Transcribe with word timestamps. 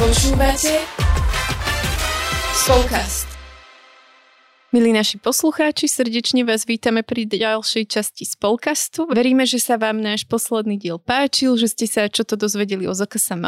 Počúvate 0.00 0.80
Spolkast. 2.56 3.28
Milí 4.72 4.96
naši 4.96 5.20
poslucháči, 5.20 5.92
srdečne 5.92 6.40
vás 6.48 6.64
vítame 6.64 7.04
pri 7.04 7.28
ďalšej 7.28 7.84
časti 7.84 8.24
Spolkastu. 8.24 9.04
Veríme, 9.12 9.44
že 9.44 9.60
sa 9.60 9.76
vám 9.76 10.00
náš 10.00 10.24
posledný 10.24 10.80
diel 10.80 10.96
páčil, 10.96 11.52
že 11.60 11.68
ste 11.68 11.84
sa 11.84 12.08
čo 12.08 12.24
to 12.24 12.40
dozvedeli 12.40 12.88
o 12.88 12.96
ZKSM. 12.96 13.44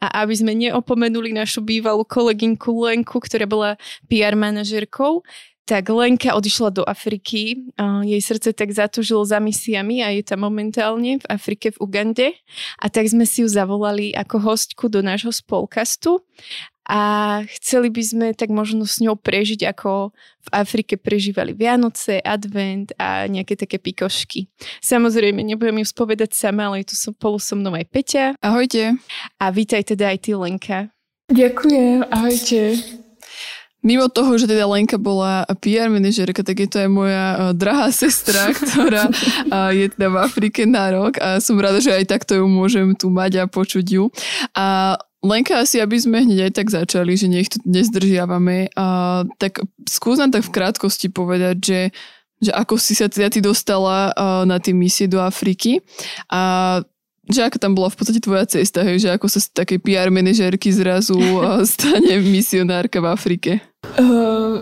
A 0.00 0.06
aby 0.24 0.32
sme 0.32 0.56
neopomenuli 0.56 1.36
našu 1.36 1.60
bývalú 1.60 2.08
kolegynku 2.08 2.88
Lenku, 2.88 3.20
ktorá 3.20 3.44
bola 3.44 3.76
PR 4.08 4.40
manažerkou, 4.40 5.20
tak 5.64 5.88
Lenka 5.88 6.36
odišla 6.36 6.70
do 6.70 6.82
Afriky. 6.84 7.72
Jej 8.04 8.20
srdce 8.20 8.52
tak 8.52 8.72
zatúžilo 8.72 9.24
za 9.24 9.40
misiami 9.40 10.04
a 10.04 10.12
je 10.12 10.20
tam 10.20 10.44
momentálne 10.44 11.16
v 11.18 11.26
Afrike 11.28 11.72
v 11.72 11.80
Ugande. 11.80 12.26
A 12.80 12.92
tak 12.92 13.08
sme 13.08 13.24
si 13.24 13.40
ju 13.42 13.48
zavolali 13.48 14.12
ako 14.12 14.36
hostku 14.44 14.92
do 14.92 15.00
nášho 15.00 15.32
spolkastu 15.32 16.20
a 16.84 17.40
chceli 17.48 17.88
by 17.88 18.02
sme 18.04 18.26
tak 18.36 18.52
možno 18.52 18.84
s 18.84 19.00
ňou 19.00 19.16
prežiť, 19.16 19.64
ako 19.72 20.12
v 20.44 20.48
Afrike 20.52 21.00
prežívali 21.00 21.56
Vianoce, 21.56 22.20
Advent 22.20 22.92
a 23.00 23.24
nejaké 23.24 23.56
také 23.56 23.80
pikošky. 23.80 24.52
Samozrejme, 24.84 25.40
nebudem 25.40 25.80
ju 25.80 25.88
spovedať 25.88 26.36
sama, 26.36 26.68
ale 26.68 26.84
je 26.84 26.92
tu 26.92 26.96
spolu 27.00 27.40
so 27.40 27.56
mnou 27.56 27.72
aj 27.72 27.88
Peťa. 27.88 28.24
Ahojte. 28.44 29.00
A 29.40 29.48
vítaj 29.48 29.96
teda 29.96 30.12
aj 30.12 30.28
ty, 30.28 30.36
Lenka. 30.36 30.92
Ďakujem, 31.32 32.04
ahojte. 32.12 32.60
Mimo 33.84 34.08
toho, 34.08 34.40
že 34.40 34.48
teda 34.48 34.64
Lenka 34.64 34.96
bola 34.96 35.44
PR 35.60 35.92
manažerka, 35.92 36.40
tak 36.40 36.56
je 36.64 36.68
to 36.72 36.80
aj 36.80 36.90
moja 36.90 37.24
uh, 37.36 37.38
drahá 37.52 37.92
sestra, 37.92 38.50
ktorá 38.56 39.12
uh, 39.12 39.70
je 39.76 39.92
teda 39.92 40.08
v 40.08 40.16
Afrike 40.24 40.64
na 40.64 40.88
rok 40.88 41.20
a 41.20 41.36
som 41.44 41.60
rada, 41.60 41.84
že 41.84 41.92
aj 41.92 42.08
takto 42.08 42.32
ju 42.32 42.48
môžem 42.48 42.96
tu 42.96 43.12
mať 43.12 43.44
a 43.44 43.44
počuť 43.44 43.84
ju. 43.84 44.08
A 44.56 44.96
Lenka, 45.20 45.60
asi 45.60 45.84
aby 45.84 46.00
sme 46.00 46.24
hneď 46.24 46.48
aj 46.48 46.52
tak 46.56 46.68
začali, 46.72 47.12
že 47.16 47.28
nech 47.28 47.52
to 47.52 47.60
nezdržiavame, 47.68 48.72
uh, 48.72 49.28
tak 49.36 49.60
skús 49.84 50.16
nám 50.16 50.32
tak 50.32 50.48
v 50.48 50.54
krátkosti 50.56 51.12
povedať, 51.12 51.56
že 51.60 51.80
že 52.44 52.52
ako 52.52 52.76
si 52.76 52.92
sa 52.92 53.08
teda 53.08 53.32
ty 53.32 53.40
dostala 53.40 54.12
uh, 54.12 54.44
na 54.44 54.60
tie 54.60 54.76
misie 54.76 55.08
do 55.08 55.16
Afriky 55.16 55.80
a 56.28 56.82
že 57.28 57.40
ako 57.44 57.56
tam 57.56 57.72
bola 57.72 57.88
v 57.88 57.96
podstate 57.96 58.20
tvoja 58.20 58.44
cesta, 58.44 58.84
hej, 58.84 59.04
že 59.04 59.08
ako 59.12 59.26
sa 59.28 59.40
z 59.40 59.48
takej 59.52 59.78
PR 59.80 60.08
manažérky 60.12 60.68
zrazu 60.72 61.16
stane 61.64 62.20
misionárka 62.20 63.00
v 63.00 63.06
Afrike? 63.08 63.50
Uh, 63.96 64.60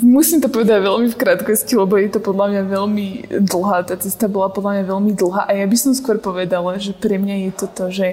musím 0.00 0.40
to 0.40 0.48
povedať 0.48 0.80
veľmi 0.80 1.08
v 1.12 1.20
krátkosti, 1.20 1.76
lebo 1.76 2.00
je 2.00 2.08
to 2.08 2.20
podľa 2.24 2.46
mňa 2.48 2.62
veľmi 2.72 3.06
dlhá, 3.44 3.84
tá 3.84 3.94
cesta 4.00 4.26
bola 4.26 4.48
podľa 4.48 4.80
mňa 4.80 4.84
veľmi 4.88 5.12
dlhá 5.12 5.42
a 5.48 5.52
ja 5.52 5.66
by 5.68 5.76
som 5.76 5.92
skôr 5.92 6.16
povedala, 6.16 6.80
že 6.80 6.96
pre 6.96 7.20
mňa 7.20 7.48
je 7.48 7.52
to 7.52 7.66
to, 7.68 7.84
že 7.92 8.08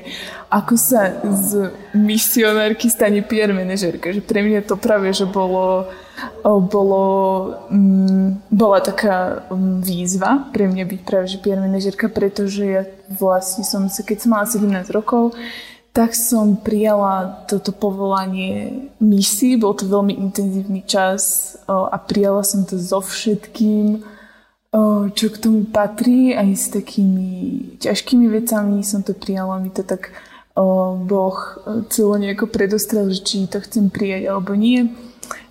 ako 0.51 0.75
sa 0.75 1.15
z 1.23 1.71
misionárky 1.95 2.91
stane 2.91 3.23
PR 3.23 3.55
manažérka, 3.55 4.11
že 4.11 4.19
pre 4.19 4.43
mňa 4.43 4.67
to 4.67 4.75
práve, 4.75 5.07
že 5.15 5.23
bolo 5.23 5.87
bolo, 6.43 7.03
mm, 7.71 8.51
bola 8.51 8.79
taká 8.83 9.47
mm, 9.47 9.79
výzva 9.79 10.51
pre 10.51 10.67
mňa 10.67 10.83
byť 10.83 11.01
práve 11.07 11.31
že 11.31 11.39
PR 11.39 11.59
manažerka, 11.59 12.11
pretože 12.11 12.63
ja 12.63 12.83
vlastne 13.07 13.63
som 13.63 13.87
sa, 13.87 14.03
keď 14.03 14.27
som 14.27 14.35
mala 14.35 14.43
17 14.43 14.67
rokov, 14.91 15.35
tak 15.89 16.13
som 16.13 16.55
prijala 16.55 17.43
toto 17.49 17.73
povolanie 17.73 18.87
misií. 19.01 19.57
Bol 19.57 19.73
to 19.73 19.89
veľmi 19.89 20.13
intenzívny 20.15 20.85
čas 20.85 21.53
a 21.65 21.97
prijala 21.97 22.45
som 22.45 22.63
to 22.63 22.77
so 22.77 23.01
všetkým, 23.01 24.05
čo 25.17 25.25
k 25.33 25.37
tomu 25.41 25.65
patrí, 25.65 26.37
aj 26.37 26.49
s 26.53 26.65
takými 26.69 27.31
ťažkými 27.81 28.29
vecami 28.29 28.85
som 28.85 29.01
to 29.01 29.17
prijala. 29.17 29.57
Mi 29.57 29.73
to 29.73 29.81
tak 29.81 30.13
Boh 31.09 31.37
celo 31.89 32.15
nejako 32.21 32.45
predostrel, 32.51 33.09
že 33.09 33.25
či 33.25 33.35
to 33.49 33.57
chcem 33.57 33.89
prijať 33.89 34.29
alebo 34.29 34.53
nie. 34.53 34.93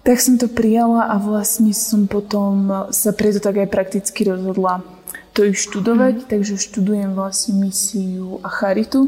Tak 0.07 0.23
som 0.23 0.39
to 0.39 0.47
prijala 0.47 1.11
a 1.11 1.19
vlastne 1.19 1.75
som 1.75 2.07
potom 2.07 2.71
sa 2.95 3.11
preto 3.11 3.43
tak 3.43 3.59
aj 3.59 3.69
prakticky 3.69 4.23
rozhodla 4.25 4.87
to 5.35 5.45
i 5.47 5.55
študovať, 5.55 6.25
mm. 6.25 6.27
takže 6.31 6.59
študujem 6.59 7.15
vlastne 7.15 7.63
misiu 7.63 8.43
a 8.43 8.49
charitu 8.51 9.07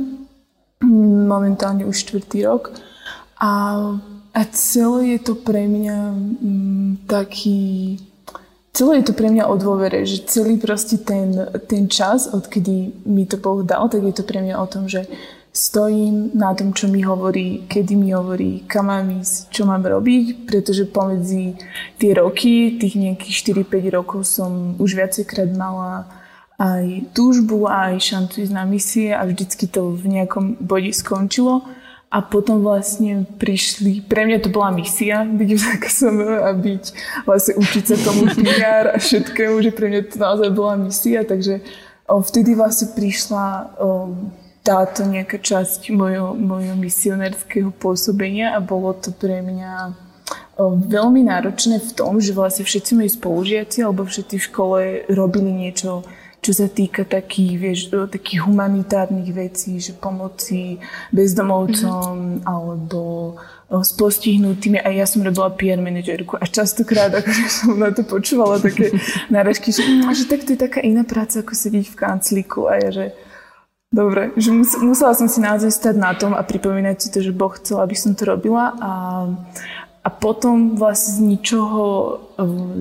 momentálne 1.31 1.87
už 1.87 2.03
štvrtý 2.03 2.51
rok. 2.51 2.75
A, 3.39 3.79
a 4.35 4.41
celé 4.51 5.15
je 5.15 5.31
to 5.31 5.35
pre 5.39 5.71
mňa 5.71 5.99
m, 6.43 6.99
taký 7.07 7.97
celé 8.75 9.03
je 9.03 9.13
to 9.13 9.15
pre 9.15 9.29
mňa 9.31 9.45
o 9.47 9.55
dôvere, 9.59 10.07
že 10.07 10.27
celý 10.27 10.57
proste 10.57 10.99
ten, 10.99 11.35
ten 11.67 11.87
čas, 11.91 12.31
odkedy 12.31 13.07
mi 13.07 13.27
to 13.27 13.37
Boh 13.37 13.63
dal, 13.63 13.91
tak 13.93 14.03
je 14.03 14.15
to 14.15 14.25
pre 14.25 14.41
mňa 14.41 14.57
o 14.57 14.67
tom, 14.67 14.89
že 14.89 15.05
stojím 15.51 16.31
na 16.35 16.55
tom, 16.55 16.71
čo 16.71 16.87
mi 16.87 17.03
hovorí, 17.03 17.67
kedy 17.67 17.99
mi 17.99 18.15
hovorí, 18.15 18.63
kam 18.71 18.87
mám 18.87 19.11
ísť, 19.11 19.51
čo 19.51 19.67
mám 19.67 19.83
robiť, 19.83 20.47
pretože 20.47 20.87
pomedzi 20.87 21.59
tie 21.99 22.15
roky, 22.15 22.79
tých 22.79 22.95
nejakých 22.95 23.67
4-5 23.67 23.97
rokov 23.99 24.21
som 24.31 24.79
už 24.79 24.95
viacejkrát 24.95 25.51
mala 25.51 26.07
aj 26.61 27.17
túžbu, 27.17 27.65
aj 27.65 27.97
šancu 27.97 28.45
ísť 28.45 28.53
na 28.53 28.69
misie 28.69 29.17
a 29.17 29.25
vždycky 29.25 29.65
to 29.65 29.97
v 29.97 30.21
nejakom 30.21 30.61
bode 30.61 30.93
skončilo. 30.93 31.65
A 32.11 32.27
potom 32.27 32.61
vlastne 32.61 33.23
prišli, 33.39 34.03
pre 34.03 34.27
mňa 34.27 34.43
to 34.43 34.51
bola 34.51 34.75
misia 34.75 35.23
byť 35.23 35.51
v 35.55 35.61
ZKSM 35.63 36.17
a 36.43 36.51
byť, 36.59 36.85
vlastne 37.23 37.55
učiť 37.55 37.85
sa 37.87 37.97
tomu 38.03 38.27
PR 38.45 38.93
a 38.93 38.99
všetkému, 38.99 39.63
že 39.63 39.71
pre 39.71 39.89
mňa 39.89 40.01
to 40.11 40.17
naozaj 40.19 40.51
bola 40.51 40.75
misia, 40.75 41.23
takže 41.23 41.63
o, 42.11 42.19
vtedy 42.19 42.59
vlastne 42.59 42.91
prišla 42.99 43.47
o, 43.47 43.57
táto 44.67 45.07
nejaká 45.07 45.39
časť 45.39 45.95
mojho, 45.95 46.35
mojho 46.35 46.75
misionárskeho 46.75 47.71
pôsobenia 47.79 48.59
a 48.59 48.61
bolo 48.61 48.91
to 48.91 49.15
pre 49.15 49.39
mňa 49.39 49.95
veľmi 50.69 51.25
náročné 51.25 51.81
v 51.81 51.91
tom, 51.97 52.21
že 52.21 52.37
vlastne 52.37 52.67
všetci 52.67 52.93
moji 52.99 53.11
spolužiaci 53.17 53.79
alebo 53.81 54.05
všetci 54.05 54.35
v 54.37 54.47
škole 54.51 54.81
robili 55.09 55.49
niečo, 55.49 56.05
čo 56.41 56.53
sa 56.57 56.67
týka 56.73 57.05
takých, 57.05 57.55
vieš, 57.61 57.81
takých 57.93 58.49
humanitárnych 58.49 59.29
vecí, 59.33 59.77
že 59.77 59.93
pomoci 59.93 60.81
bezdomovcom 61.13 62.41
mm-hmm. 62.41 62.49
alebo 62.49 63.37
s 63.71 63.95
postihnutými 63.95 64.83
a 64.83 64.91
ja 64.91 65.07
som 65.07 65.23
robila 65.23 65.53
PR 65.55 65.79
manažerku 65.79 66.35
a 66.35 66.45
častokrát 66.49 67.15
akože 67.15 67.45
som 67.47 67.79
na 67.79 67.95
to 67.95 68.03
počúvala 68.03 68.59
také 68.59 68.91
náražky, 69.35 69.71
že, 69.71 69.87
hm, 69.87 70.11
že 70.11 70.27
tak 70.27 70.43
to 70.43 70.59
je 70.59 70.61
taká 70.65 70.83
iná 70.83 71.07
práca 71.07 71.45
ako 71.45 71.55
sedieť 71.55 71.87
v 71.87 71.99
kancliku 71.99 72.67
a 72.67 72.81
ja, 72.83 72.91
že 72.91 73.07
Dobre, 73.91 74.31
že 74.39 74.55
mus, 74.55 74.79
musela 74.79 75.19
som 75.19 75.27
si 75.27 75.43
naozaj 75.43 75.75
stať 75.75 75.99
na 75.99 76.15
tom 76.15 76.31
a 76.31 76.47
pripomínať 76.47 76.97
si 77.03 77.09
to, 77.11 77.27
že 77.27 77.35
Boh 77.35 77.51
chcel, 77.59 77.83
aby 77.83 77.99
som 77.99 78.15
to 78.15 78.23
robila 78.23 78.71
a, 78.79 78.93
a 80.07 80.09
potom 80.15 80.79
vlastne 80.79 81.19
z 81.19 81.19
ničoho, 81.27 81.87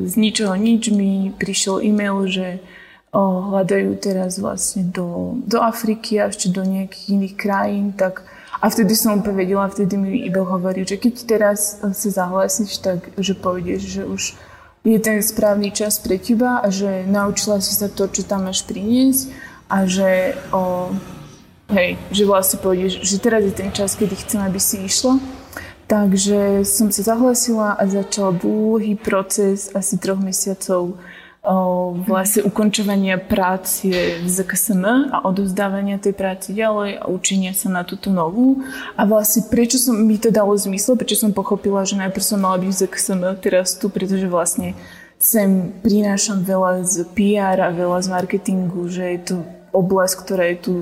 z 0.06 0.14
ničoho 0.14 0.54
nič 0.54 0.94
mi 0.94 1.34
prišiel 1.34 1.82
e-mail, 1.82 2.30
že 2.30 2.62
hľadajú 3.14 3.98
teraz 3.98 4.38
vlastne 4.38 4.86
do, 4.86 5.40
do 5.42 5.58
Afriky 5.58 6.22
a 6.22 6.30
ešte 6.30 6.54
do 6.54 6.62
nejakých 6.62 7.06
iných 7.10 7.36
krajín, 7.36 7.86
tak 7.98 8.22
a 8.60 8.68
vtedy 8.68 8.92
som 8.92 9.24
úplne 9.24 9.40
vedela, 9.40 9.72
vtedy 9.72 9.96
mi 9.96 10.28
iba 10.28 10.44
hovoril, 10.44 10.84
že 10.84 11.00
keď 11.00 11.14
teraz 11.24 11.80
sa 11.80 12.10
zahlásiš, 12.12 12.84
tak 12.84 13.08
že 13.16 13.32
pôjdeš, 13.34 13.82
že 13.88 14.04
už 14.04 14.22
je 14.84 15.00
ten 15.00 15.24
správny 15.24 15.72
čas 15.72 15.96
pre 16.00 16.20
teba 16.20 16.60
a 16.60 16.68
že 16.68 17.08
naučila 17.08 17.64
si 17.64 17.72
sa 17.72 17.88
to, 17.88 18.12
čo 18.12 18.28
tam 18.28 18.52
máš 18.52 18.68
priniesť 18.68 19.32
a 19.72 19.88
že 19.88 20.36
o, 20.52 20.92
hej, 21.72 21.96
že 22.12 22.24
vlastne 22.28 22.60
pôjdeš, 22.60 23.00
že 23.00 23.16
teraz 23.22 23.48
je 23.48 23.54
ten 23.56 23.72
čas, 23.72 23.96
kedy 23.96 24.16
chcem, 24.28 24.44
aby 24.44 24.60
si 24.60 24.84
išla. 24.84 25.22
Takže 25.90 26.70
som 26.70 26.94
sa 26.94 27.02
zahlasila 27.02 27.74
a 27.74 27.84
začal 27.90 28.38
dlhý 28.38 28.94
proces 28.94 29.74
asi 29.74 29.98
troch 29.98 30.22
mesiacov 30.22 31.00
vlastne 32.06 32.46
ukončovania 32.46 33.18
práce 33.18 33.90
v 34.22 34.28
ZKSM 34.28 35.10
a 35.10 35.26
odovzdávania 35.26 35.98
tej 35.98 36.14
práce 36.14 36.54
ďalej 36.54 37.02
a 37.02 37.10
učenia 37.10 37.58
sa 37.58 37.74
na 37.74 37.82
túto 37.82 38.14
novú. 38.14 38.62
A 38.94 39.06
vlastne 39.10 39.50
prečo 39.50 39.82
som 39.82 39.98
mi 39.98 40.22
to 40.22 40.30
dalo 40.30 40.54
zmysel, 40.54 40.94
prečo 40.94 41.18
som 41.18 41.34
pochopila, 41.34 41.82
že 41.88 41.98
najprv 41.98 42.24
som 42.24 42.40
mala 42.42 42.62
byť 42.62 42.70
v 42.70 42.80
ZKSM 42.86 43.22
teraz 43.42 43.74
tu, 43.78 43.90
pretože 43.90 44.30
vlastne 44.30 44.78
sem 45.20 45.76
prinášam 45.84 46.46
veľa 46.46 46.86
z 46.88 47.04
PR 47.12 47.60
a 47.60 47.76
veľa 47.76 48.00
z 48.04 48.08
marketingu, 48.08 48.88
že 48.88 49.04
je 49.18 49.20
to 49.34 49.36
oblasť, 49.76 50.16
ktorá 50.24 50.46
je 50.56 50.58
tu 50.64 50.74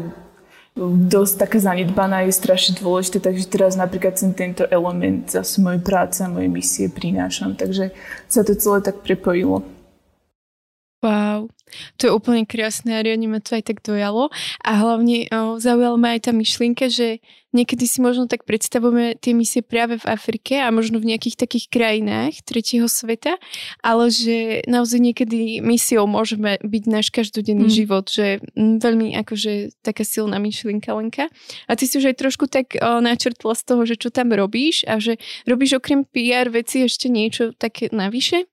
dosť 1.09 1.41
taká 1.41 1.57
zanedbaná, 1.57 2.21
je 2.29 2.37
strašne 2.37 2.77
dôležité, 2.77 3.17
takže 3.17 3.49
teraz 3.49 3.73
napríklad 3.73 4.13
sem 4.13 4.29
tento 4.29 4.61
element 4.69 5.25
zase 5.25 5.57
mojej 5.57 5.81
práce 5.81 6.21
a 6.21 6.29
mojej 6.29 6.53
misie 6.53 6.85
prinášam, 6.85 7.57
takže 7.57 7.89
sa 8.29 8.45
to 8.45 8.53
celé 8.53 8.85
tak 8.85 9.01
prepojilo. 9.01 9.65
Wow, 10.97 11.53
to 12.01 12.09
je 12.09 12.11
úplne 12.11 12.49
krásne 12.49 12.97
a 12.97 13.05
riadne 13.05 13.29
ma 13.29 13.37
to 13.37 13.53
aj 13.53 13.69
tak 13.69 13.85
dojalo. 13.85 14.33
A 14.65 14.71
hlavne 14.81 15.29
o, 15.29 15.61
zaujala 15.61 15.93
ma 15.93 16.17
aj 16.17 16.25
tá 16.25 16.31
myšlienka, 16.33 16.89
že 16.89 17.21
niekedy 17.57 17.89
si 17.89 17.97
možno 18.05 18.29
tak 18.29 18.45
predstavujeme 18.45 19.17
tie 19.17 19.33
misie 19.33 19.65
práve 19.65 19.97
v 19.97 20.05
Afrike 20.05 20.61
a 20.61 20.69
možno 20.69 21.01
v 21.01 21.09
nejakých 21.09 21.41
takých 21.41 21.65
krajinách 21.73 22.45
tretieho 22.45 22.85
sveta, 22.85 23.41
ale 23.81 24.13
že 24.13 24.61
naozaj 24.69 25.01
niekedy 25.01 25.65
misiou 25.65 26.05
môžeme 26.05 26.61
byť 26.61 26.83
náš 26.85 27.09
každodenný 27.09 27.73
mm. 27.73 27.73
život, 27.73 28.05
že 28.05 28.45
veľmi 28.53 29.17
akože 29.25 29.81
taká 29.81 30.05
silná 30.05 30.37
myšlienka 30.37 30.93
Lenka. 30.93 31.25
A 31.65 31.73
ty 31.73 31.89
si 31.89 31.97
už 31.97 32.13
aj 32.13 32.21
trošku 32.21 32.45
tak 32.45 32.77
o, 32.77 33.01
načrtla 33.01 33.57
z 33.57 33.63
toho, 33.65 33.81
že 33.89 33.97
čo 33.97 34.13
tam 34.13 34.29
robíš 34.29 34.85
a 34.85 35.01
že 35.01 35.17
robíš 35.49 35.81
okrem 35.81 36.05
PR 36.05 36.53
veci 36.53 36.85
ešte 36.85 37.09
niečo 37.09 37.57
také 37.57 37.89
navyše? 37.89 38.45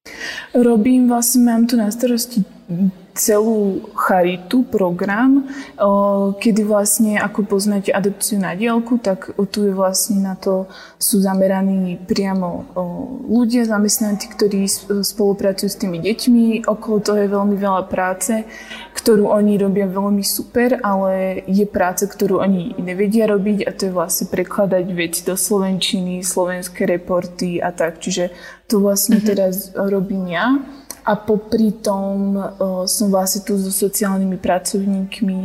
Robím 0.56 1.12
vlastne, 1.12 1.44
mám 1.44 1.68
tu 1.68 1.76
na 1.76 1.92
starosti 1.92 2.40
celú 3.14 3.87
charitu, 3.94 4.66
program, 4.66 5.46
kedy 6.43 6.66
vlastne, 6.66 7.22
ako 7.22 7.46
poznáte 7.46 7.94
adopciu 7.94 8.43
na 8.43 8.58
dielku, 8.58 8.99
tak 8.99 9.31
tu 9.55 9.64
je 9.64 9.72
vlastne 9.72 10.19
na 10.19 10.34
to 10.34 10.66
sú 10.99 11.22
zameraní 11.22 11.94
priamo 11.94 12.66
ľudia, 13.31 13.70
zamestnanci, 13.70 14.34
ktorí 14.34 14.66
spolupracujú 15.06 15.69
s 15.70 15.78
tými 15.78 16.02
deťmi. 16.02 16.66
Okolo 16.66 16.99
toho 16.99 17.19
je 17.22 17.31
veľmi 17.31 17.55
veľa 17.55 17.87
práce, 17.87 18.43
ktorú 18.99 19.31
oni 19.31 19.62
robia 19.62 19.87
veľmi 19.87 20.26
super, 20.26 20.82
ale 20.82 21.46
je 21.46 21.70
práca, 21.70 22.11
ktorú 22.11 22.43
oni 22.43 22.75
nevedia 22.82 23.31
robiť 23.31 23.62
a 23.62 23.70
to 23.70 23.88
je 23.88 23.93
vlastne 23.94 24.26
prekladať 24.26 24.90
veci 24.90 25.22
do 25.22 25.38
slovenčiny, 25.38 26.19
slovenské 26.26 26.82
reporty 26.82 27.62
a 27.62 27.70
tak. 27.70 28.02
Čiže 28.02 28.34
to 28.66 28.82
vlastne 28.82 29.22
mm-hmm. 29.22 29.28
teraz 29.31 29.70
robím 29.76 30.34
ja. 30.34 30.58
A 31.04 31.20
popri 31.20 31.68
tom 31.84 32.32
uh, 32.32 32.88
som 32.88 33.12
vlastne 33.12 33.44
tu 33.44 33.60
so 33.60 33.68
sociálnymi 33.68 34.40
pracovníkmi, 34.40 35.40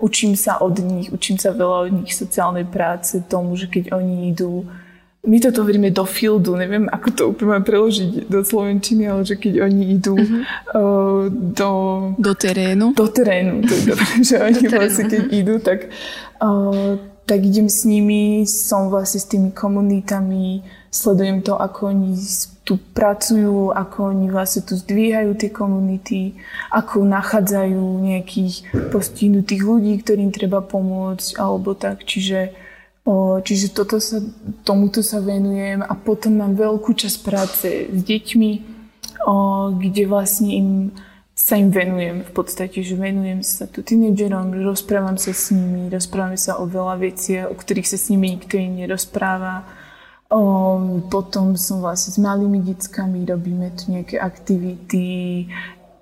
učím 0.00 0.32
sa 0.34 0.56
od 0.64 0.80
nich, 0.80 1.12
učím 1.12 1.36
sa 1.36 1.52
veľa 1.52 1.88
od 1.88 1.92
nich 2.00 2.16
sociálnej 2.16 2.64
práce, 2.64 3.20
tomu, 3.28 3.52
že 3.54 3.68
keď 3.68 3.92
oni 3.92 4.32
idú 4.32 4.64
my 5.22 5.38
toto 5.38 5.62
hovoríme 5.62 5.94
do 5.94 6.02
fieldu, 6.02 6.58
neviem, 6.58 6.90
ako 6.90 7.08
to 7.14 7.22
úplne 7.30 7.62
preložiť 7.62 8.26
do 8.26 8.42
slovenčiny, 8.42 9.06
ale 9.06 9.22
že 9.22 9.38
keď 9.38 9.70
oni 9.70 9.94
idú 9.94 10.18
uh-huh. 10.18 10.42
uh, 10.74 11.22
do... 11.30 11.70
Do 12.18 12.34
terénu. 12.34 12.90
Do 12.90 13.06
terénu, 13.06 13.62
to 13.62 13.70
je 13.70 13.82
dobré, 13.86 14.10
že 14.28 14.36
oni 14.42 14.62
vlastne 14.66 15.06
keď 15.06 15.22
idú, 15.30 15.54
tak, 15.62 15.94
uh, 16.42 16.98
tak 17.22 17.38
idem 17.38 17.70
s 17.70 17.86
nimi, 17.86 18.42
som 18.50 18.90
vlastne 18.90 19.22
s 19.22 19.30
tými 19.30 19.54
komunitami, 19.54 20.66
sledujem 20.90 21.38
to, 21.46 21.54
ako 21.54 21.94
oni 21.94 22.18
tu 22.62 22.78
pracujú, 22.78 23.74
ako 23.74 24.14
oni 24.14 24.30
vlastne 24.30 24.62
tu 24.62 24.78
zdvíhajú 24.78 25.34
tie 25.34 25.50
komunity, 25.50 26.38
ako 26.70 27.02
nachádzajú 27.02 27.82
nejakých 28.06 28.70
postihnutých 28.94 29.62
ľudí, 29.66 29.98
ktorým 29.98 30.30
treba 30.30 30.62
pomôcť, 30.62 31.42
alebo 31.42 31.74
tak. 31.74 32.06
Čiže, 32.06 32.54
o, 33.02 33.42
čiže 33.42 33.74
toto 33.74 33.98
sa, 33.98 34.22
tomuto 34.62 35.02
sa 35.02 35.18
venujem 35.18 35.82
a 35.82 35.92
potom 35.98 36.38
mám 36.38 36.54
veľkú 36.54 36.94
časť 36.94 37.18
práce 37.26 37.68
s 37.90 38.00
deťmi, 38.06 38.52
o, 39.26 39.34
kde 39.74 40.02
vlastne 40.06 40.50
im 40.54 40.70
sa 41.32 41.58
im 41.58 41.74
venujem 41.74 42.22
v 42.22 42.32
podstate, 42.36 42.86
že 42.86 42.94
venujem 42.94 43.42
sa 43.42 43.66
tu 43.66 43.82
tínedžerom, 43.82 44.62
rozprávam 44.62 45.18
sa 45.18 45.34
s 45.34 45.50
nimi, 45.50 45.90
rozprávame 45.90 46.38
sa 46.38 46.60
o 46.60 46.70
veľa 46.70 47.00
veciach, 47.02 47.50
o 47.50 47.58
ktorých 47.58 47.88
sa 47.88 47.98
s 47.98 48.12
nimi 48.14 48.38
nikto 48.38 48.60
iný 48.60 48.86
nerozpráva 48.86 49.66
O, 50.32 51.02
potom 51.12 51.60
som 51.60 51.84
vlastne 51.84 52.16
s 52.16 52.16
malými 52.16 52.64
deckami, 52.64 53.28
robíme 53.28 53.68
tu 53.76 53.92
nejaké 53.92 54.16
aktivity. 54.16 55.44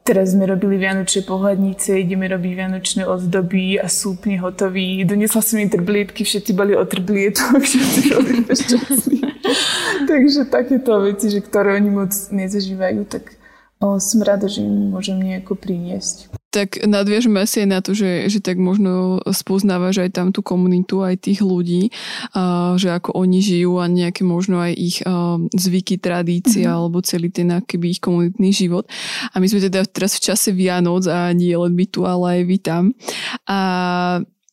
Teraz 0.07 0.39
sme 0.39 0.47
robili 0.47 0.79
Vianočné 0.79 1.27
pohľadnice, 1.27 1.99
ideme 1.99 2.31
robiť 2.31 2.53
Vianočné 2.55 3.03
ozdoby 3.11 3.83
a 3.83 3.91
sú 3.91 4.15
úplne 4.15 4.39
hotoví. 4.39 5.03
Donesla 5.03 5.43
som 5.43 5.59
im 5.59 5.67
trblietky, 5.67 6.23
všetci 6.23 6.55
boli 6.55 6.79
o 6.79 6.87
trblietok, 6.87 7.59
všetci 7.67 8.01
boli 8.15 8.47
šťastní. 8.47 9.21
Takže 10.11 10.47
takéto 10.47 11.03
veci, 11.03 11.27
že 11.27 11.43
ktoré 11.43 11.75
oni 11.83 11.91
moc 11.91 12.15
nezažívajú, 12.31 13.11
tak 13.11 13.35
o, 13.83 13.99
som 13.99 14.23
rada, 14.23 14.47
že 14.47 14.63
im 14.63 14.95
môžem 14.95 15.19
nejako 15.19 15.59
priniesť 15.59 16.40
tak 16.51 16.83
nadviažme 16.83 17.39
asi 17.39 17.63
aj 17.63 17.69
na 17.71 17.79
to, 17.79 17.95
že, 17.95 18.27
že 18.27 18.43
tak 18.43 18.59
možno 18.59 19.23
spoznávaš 19.31 20.03
aj 20.03 20.11
tam 20.19 20.29
tú 20.35 20.43
komunitu, 20.43 21.07
aj 21.07 21.23
tých 21.23 21.41
ľudí, 21.47 21.95
a, 22.35 22.75
že 22.75 22.91
ako 22.91 23.15
oni 23.15 23.39
žijú 23.39 23.79
a 23.79 23.87
nejaké 23.87 24.27
možno 24.27 24.59
aj 24.59 24.73
ich 24.75 24.99
a, 25.07 25.39
zvyky, 25.55 26.03
tradície 26.03 26.67
mm-hmm. 26.67 26.77
alebo 26.77 27.07
celý 27.07 27.31
ten 27.31 27.55
akýby 27.55 27.95
ich 27.95 28.03
komunitný 28.03 28.51
život. 28.51 28.91
A 29.31 29.39
my 29.39 29.47
sme 29.47 29.63
teda 29.63 29.87
teraz 29.87 30.19
v 30.19 30.27
čase 30.27 30.51
Vianoc 30.51 31.07
a 31.07 31.31
nie 31.31 31.55
len 31.55 31.73
my 31.73 31.87
tu, 31.87 32.03
ale 32.03 32.39
aj 32.39 32.43
vy 32.45 32.59
tam. 32.59 32.85
A 33.47 33.59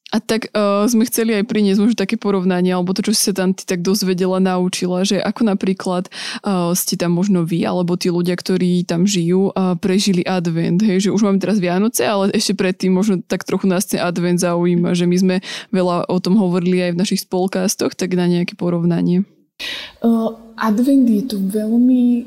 a 0.07 0.23
tak 0.23 0.47
uh, 0.55 0.87
sme 0.87 1.03
chceli 1.03 1.35
aj 1.35 1.51
priniesť 1.51 1.79
možno 1.83 1.97
také 1.99 2.15
porovnanie, 2.15 2.71
alebo 2.71 2.95
to, 2.95 3.03
čo 3.03 3.11
si 3.11 3.27
sa 3.27 3.35
tam 3.35 3.51
ty 3.51 3.67
tak 3.67 3.83
dozvedela, 3.83 4.39
naučila, 4.39 5.03
že 5.03 5.19
ako 5.19 5.51
napríklad 5.51 6.07
uh, 6.47 6.71
ste 6.71 6.95
tam 6.95 7.11
možno 7.11 7.43
vy, 7.43 7.67
alebo 7.67 7.99
tí 7.99 8.07
ľudia, 8.07 8.39
ktorí 8.39 8.87
tam 8.87 9.03
žijú, 9.03 9.51
uh, 9.51 9.75
prežili 9.75 10.23
advent, 10.23 10.79
hej, 10.79 11.07
že 11.07 11.13
už 11.13 11.27
máme 11.27 11.43
teraz 11.43 11.59
Vianoce, 11.59 12.07
ale 12.07 12.31
ešte 12.31 12.55
predtým 12.55 12.95
možno 12.95 13.19
tak 13.19 13.43
trochu 13.43 13.67
nás 13.67 13.83
ten 13.83 13.99
advent 13.99 14.39
zaujíma, 14.39 14.95
že 14.95 15.03
my 15.03 15.17
sme 15.19 15.35
veľa 15.75 16.07
o 16.07 16.17
tom 16.23 16.39
hovorili 16.39 16.87
aj 16.87 16.91
v 16.95 16.99
našich 17.03 17.27
spolkástoch, 17.27 17.91
tak 17.91 18.15
na 18.15 18.31
nejaké 18.31 18.55
porovnanie. 18.55 19.27
Uh, 19.99 20.31
advent 20.55 21.03
je 21.03 21.23
tu 21.27 21.37
veľmi 21.41 22.23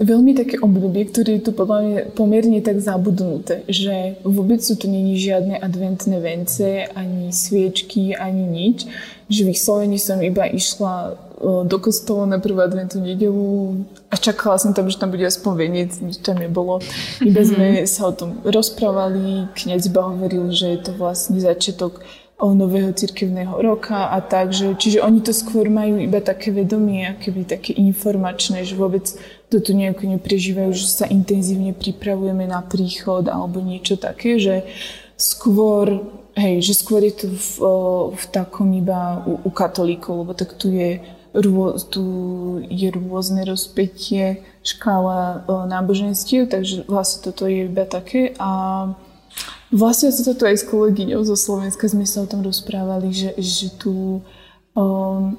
veľmi 0.00 0.32
také 0.32 0.56
obdobie, 0.58 1.04
ktoré 1.06 1.38
je 1.38 1.48
tu 1.48 1.52
podľa 1.52 1.78
mňa 1.84 1.98
pomerne 2.16 2.58
tak 2.64 2.80
zabudnuté, 2.80 3.68
že 3.68 4.16
vôbec 4.24 4.64
sú 4.64 4.74
tu 4.80 4.88
není 4.88 5.20
žiadne 5.20 5.60
adventné 5.60 6.16
vence, 6.18 6.88
ani 6.96 7.28
sviečky, 7.30 8.16
ani 8.16 8.44
nič. 8.48 8.88
Že 9.30 9.54
vyslovene 9.54 10.00
som 10.00 10.18
iba 10.18 10.48
išla 10.48 11.14
do 11.40 11.76
kostola 11.80 12.26
na 12.28 12.36
prvú 12.42 12.60
adventnú 12.60 13.00
nedelu 13.00 13.80
a 14.12 14.14
čakala 14.18 14.60
som 14.60 14.76
tam, 14.76 14.92
že 14.92 15.00
tam 15.00 15.08
bude 15.08 15.24
aspoň 15.24 15.52
veniec, 15.56 15.90
nič 16.02 16.20
tam 16.20 16.36
nebolo. 16.36 16.84
Iba 17.22 17.40
sme 17.46 17.88
sa 17.88 18.10
o 18.10 18.12
tom 18.12 18.42
rozprávali, 18.44 19.48
kniaz 19.56 19.88
iba 19.88 20.04
hovoril, 20.04 20.52
že 20.52 20.76
je 20.76 20.80
to 20.90 20.92
vlastne 20.98 21.40
začiatok 21.40 22.04
nového 22.40 22.96
cirkevného 22.96 23.60
roka 23.60 24.08
a 24.08 24.24
tak, 24.24 24.56
že, 24.56 24.72
čiže 24.72 25.04
oni 25.04 25.20
to 25.20 25.36
skôr 25.36 25.68
majú 25.68 26.00
iba 26.00 26.24
také 26.24 26.48
vedomie, 26.48 27.04
keby 27.20 27.44
také 27.44 27.76
informačné, 27.76 28.64
že 28.64 28.80
vôbec 28.80 29.04
to 29.52 29.60
tu 29.60 29.76
nejako 29.76 30.08
neprežívajú, 30.16 30.72
že 30.72 30.88
sa 30.88 31.04
intenzívne 31.04 31.76
pripravujeme 31.76 32.48
na 32.48 32.64
príchod 32.64 33.28
alebo 33.28 33.60
niečo 33.60 34.00
také, 34.00 34.40
že 34.40 34.64
skôr, 35.20 36.00
hej, 36.32 36.64
že 36.64 36.80
skôr 36.80 37.04
je 37.04 37.14
to 37.20 37.26
v, 37.28 37.52
v 38.16 38.24
takom 38.32 38.72
iba 38.72 39.20
u, 39.28 39.36
u 39.44 39.50
katolíkov, 39.52 40.24
lebo 40.24 40.32
tak 40.32 40.56
tu 40.56 40.72
je 40.72 40.96
rôz, 41.36 41.86
tu 41.92 42.02
je 42.72 42.88
rôzne 42.88 43.44
rozpetie, 43.44 44.42
škála 44.64 45.44
náboženstiev, 45.68 46.50
takže 46.50 46.88
vlastne 46.88 47.30
toto 47.30 47.44
je 47.46 47.68
iba 47.68 47.84
také 47.84 48.32
a 48.40 48.50
Vlastne 49.70 50.10
sa 50.10 50.34
to 50.34 50.44
aj 50.50 50.56
s 50.60 50.64
kolegyňou 50.66 51.22
zo 51.22 51.38
Slovenska 51.38 51.86
sme 51.86 52.02
sa 52.02 52.26
o 52.26 52.30
tom 52.30 52.42
rozprávali, 52.42 53.14
že, 53.14 53.30
že 53.38 53.70
tu 53.78 54.18
um, 54.74 55.38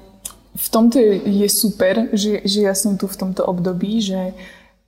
v 0.52 0.66
tomto 0.68 0.96
je, 1.00 1.20
je 1.44 1.48
super, 1.48 2.08
že, 2.12 2.44
že 2.44 2.64
ja 2.64 2.72
som 2.76 2.96
tu 2.96 3.08
v 3.08 3.16
tomto 3.16 3.44
období, 3.44 4.00
že 4.00 4.36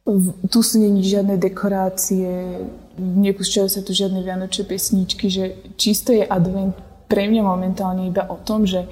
v, 0.04 0.32
tu 0.52 0.60
sú 0.60 0.80
není 0.80 1.00
žiadne 1.00 1.40
dekorácie, 1.40 2.60
nepúšťajú 3.00 3.68
sa 3.68 3.80
tu 3.80 3.96
žiadne 3.96 4.20
vianočné 4.20 4.64
pesničky, 4.68 5.32
že 5.32 5.56
čisto 5.80 6.12
je 6.12 6.24
advent 6.24 6.76
pre 7.08 7.28
mňa 7.28 7.42
momentálne 7.44 8.08
iba 8.08 8.28
o 8.28 8.36
tom, 8.40 8.68
že, 8.68 8.84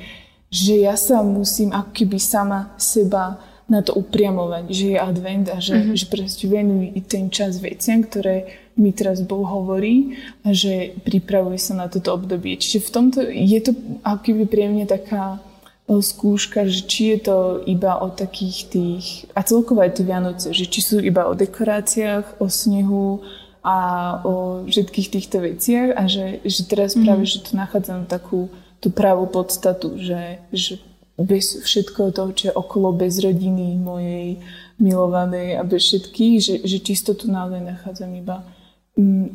že 0.48 0.80
ja 0.80 0.96
sa 0.96 1.20
musím 1.20 1.72
ako 1.72 1.92
keby 1.92 2.16
sama 2.20 2.72
seba 2.80 3.40
na 3.68 3.80
to 3.80 3.96
upriamovať, 3.96 4.64
že 4.68 4.84
je 4.96 4.98
advent 5.00 5.46
a 5.48 5.56
že, 5.60 5.76
mm-hmm. 5.80 5.96
že 5.96 6.06
proste 6.12 6.44
venuj 6.44 6.92
ten 7.08 7.32
čas 7.32 7.56
veciam, 7.56 8.04
ktoré 8.04 8.61
mi 8.76 8.90
teraz 8.92 9.20
Boh 9.20 9.44
hovorí 9.44 10.16
a 10.44 10.56
že 10.56 10.96
pripravuje 11.04 11.60
sa 11.60 11.76
na 11.76 11.86
toto 11.92 12.16
obdobie. 12.16 12.56
Čiže 12.56 12.78
v 12.88 12.90
tomto 12.90 13.18
je 13.28 13.60
to 13.60 13.72
akýby 14.00 14.48
pre 14.48 14.64
mňa 14.68 14.86
taká 14.88 15.38
e, 15.88 16.00
skúška, 16.00 16.64
že 16.64 16.88
či 16.88 17.02
je 17.16 17.18
to 17.28 17.36
iba 17.68 18.00
o 18.00 18.08
takých 18.08 18.58
tých, 18.72 19.06
a 19.36 19.44
celkovo 19.44 19.84
aj 19.84 20.00
tie 20.00 20.04
Vianoce, 20.08 20.48
že 20.56 20.64
či 20.68 20.80
sú 20.80 20.96
iba 21.04 21.28
o 21.28 21.36
dekoráciách, 21.36 22.40
o 22.40 22.48
snehu 22.48 23.20
a 23.62 23.78
o 24.26 24.66
všetkých 24.66 25.08
týchto 25.12 25.38
veciach 25.38 25.94
a 25.94 26.10
že, 26.10 26.42
že 26.42 26.66
teraz 26.66 26.98
mm. 26.98 27.04
práve, 27.06 27.24
že 27.28 27.44
tu 27.44 27.54
nachádzam 27.54 28.10
takú 28.10 28.50
tú 28.82 28.90
pravú 28.90 29.30
podstatu, 29.30 29.94
že, 30.00 30.42
že 30.50 30.82
bez 31.14 31.62
všetkoho 31.62 32.10
toho, 32.10 32.30
čo 32.34 32.44
je 32.50 32.58
okolo, 32.58 32.90
bez 32.90 33.22
rodiny 33.22 33.78
mojej 33.78 34.42
milovanej 34.82 35.60
a 35.60 35.62
bez 35.62 35.86
všetkých, 35.86 36.36
že, 36.42 36.54
že 36.66 36.78
čisto 36.82 37.14
tu 37.14 37.30
naozaj 37.30 37.62
nachádzam 37.62 38.10
iba 38.18 38.42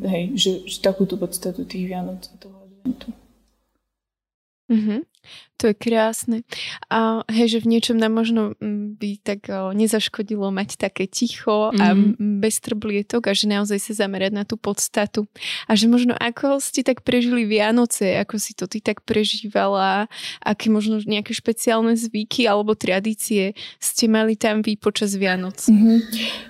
hej, 0.06 0.24
že, 0.38 0.52
že 0.66 0.78
takúto 0.78 1.18
podstatu 1.18 1.66
tých 1.66 1.90
Vianoc 1.90 2.30
a 2.30 2.36
toho 2.38 2.56
adventu. 2.62 3.10
Mm-hmm. 4.68 5.00
To 5.58 5.66
je 5.66 5.74
krásne. 5.74 6.46
A 6.86 7.26
hej, 7.26 7.58
že 7.58 7.66
v 7.66 7.76
niečom 7.76 7.98
nám 7.98 8.14
možno 8.14 8.54
by 8.94 9.18
tak 9.18 9.50
o, 9.50 9.74
nezaškodilo 9.74 10.54
mať 10.54 10.78
také 10.78 11.10
ticho 11.10 11.74
mm-hmm. 11.74 11.82
a 11.82 11.86
bez 12.38 12.62
trblietok 12.62 13.26
a 13.26 13.32
že 13.34 13.50
naozaj 13.50 13.82
sa 13.82 14.06
zamerať 14.06 14.32
na 14.38 14.44
tú 14.46 14.54
podstatu. 14.54 15.26
A 15.66 15.74
že 15.74 15.90
možno 15.90 16.14
ako 16.14 16.62
ste 16.62 16.86
tak 16.86 17.02
prežili 17.02 17.42
Vianoce, 17.42 18.22
ako 18.22 18.38
si 18.38 18.54
to 18.54 18.70
ty 18.70 18.78
tak 18.78 19.02
prežívala, 19.02 20.06
aké 20.46 20.70
možno 20.70 21.02
nejaké 21.02 21.34
špeciálne 21.34 21.98
zvyky 21.98 22.46
alebo 22.46 22.78
tradície 22.78 23.58
ste 23.82 24.06
mali 24.06 24.38
tam 24.38 24.62
vy 24.62 24.78
počas 24.78 25.18
Vianoc? 25.18 25.58
Mm-hmm. 25.66 25.98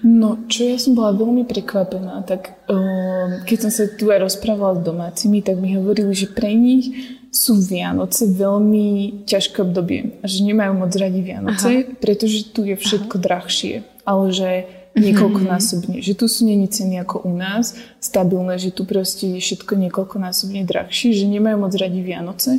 No, 0.05 0.45
čo 0.53 0.69
ja 0.69 0.77
som 0.77 0.93
bola 0.93 1.17
veľmi 1.17 1.49
prekvapená, 1.49 2.29
tak 2.29 2.61
um, 2.69 3.41
keď 3.49 3.59
som 3.67 3.73
sa 3.73 3.89
tu 3.89 4.13
aj 4.13 4.21
rozprávala 4.21 4.79
s 4.79 4.85
domácimi, 4.85 5.41
tak 5.41 5.57
mi 5.57 5.73
hovorili, 5.81 6.13
že 6.13 6.29
pre 6.29 6.53
nich 6.53 7.18
sú 7.38 7.62
Vianoce 7.62 8.26
veľmi 8.26 9.23
ťažké 9.23 9.62
obdobie 9.62 10.18
že 10.26 10.42
nemajú 10.42 10.75
moc 10.75 10.90
radi 10.99 11.23
Vianoce, 11.23 11.87
Aha. 11.87 11.95
pretože 12.02 12.50
tu 12.50 12.66
je 12.66 12.75
všetko 12.75 13.23
Aha. 13.23 13.25
drahšie, 13.25 13.75
ale 14.02 14.26
že 14.35 14.50
niekoľkonásobne. 14.99 16.02
Že 16.02 16.12
tu 16.18 16.26
sú 16.26 16.42
není 16.42 16.66
ceny 16.66 16.99
ako 17.07 17.23
u 17.23 17.33
nás, 17.38 17.78
stabilné, 18.02 18.59
že 18.59 18.75
tu 18.75 18.83
proste 18.83 19.38
je 19.38 19.38
všetko 19.38 19.78
niekoľkonásobne 19.87 20.66
drahšie, 20.66 21.14
že 21.14 21.30
nemajú 21.30 21.62
moc 21.62 21.73
radi 21.78 22.02
Vianoce 22.02 22.59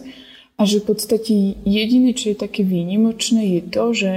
a 0.56 0.62
že 0.64 0.80
v 0.80 0.96
podstate 0.96 1.60
jediné, 1.68 2.16
čo 2.16 2.32
je 2.32 2.38
také 2.40 2.64
výnimočné, 2.64 3.60
je 3.60 3.62
to, 3.68 3.84
že 3.92 4.12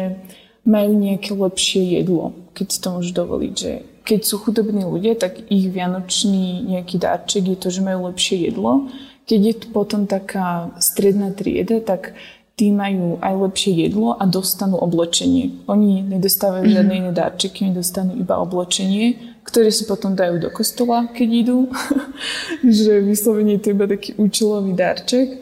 majú 0.63 0.95
nejaké 0.95 1.35
lepšie 1.35 1.99
jedlo, 1.99 2.39
keď 2.55 2.67
si 2.71 2.79
to 2.79 2.89
môžu 2.95 3.11
dovoliť, 3.11 3.55
že 3.59 3.73
keď 4.03 4.21
sú 4.23 4.35
chudobní 4.39 4.83
ľudia, 4.83 5.15
tak 5.15 5.43
ich 5.47 5.67
vianočný 5.71 6.67
nejaký 6.67 6.99
darček 6.99 7.55
je 7.55 7.59
to, 7.59 7.69
že 7.71 7.87
majú 7.87 8.11
lepšie 8.11 8.51
jedlo 8.51 8.91
keď 9.33 9.41
je 9.49 9.55
tu 9.65 9.67
potom 9.73 10.05
taká 10.05 10.77
stredná 10.77 11.33
trieda, 11.33 11.81
tak 11.81 12.13
tí 12.53 12.69
majú 12.69 13.17
aj 13.25 13.49
lepšie 13.49 13.89
jedlo 13.89 14.13
a 14.13 14.29
dostanú 14.29 14.77
oblečenie. 14.77 15.65
Oni 15.73 16.05
nedostávajú 16.05 16.69
mm-hmm. 16.69 16.77
žiadne 16.77 16.95
iné 17.01 17.13
darčeky, 17.17 17.65
oni 17.65 17.73
dostanú 17.81 18.13
iba 18.13 18.37
oblečenie, 18.37 19.41
ktoré 19.41 19.73
si 19.73 19.89
potom 19.89 20.13
dajú 20.13 20.37
do 20.37 20.53
kostola, 20.53 21.09
keď 21.09 21.29
idú. 21.33 21.73
že 22.77 23.01
vyslovene 23.01 23.57
je 23.57 23.63
to 23.65 23.69
iba 23.73 23.89
taký 23.89 24.21
účelový 24.21 24.77
darček. 24.77 25.41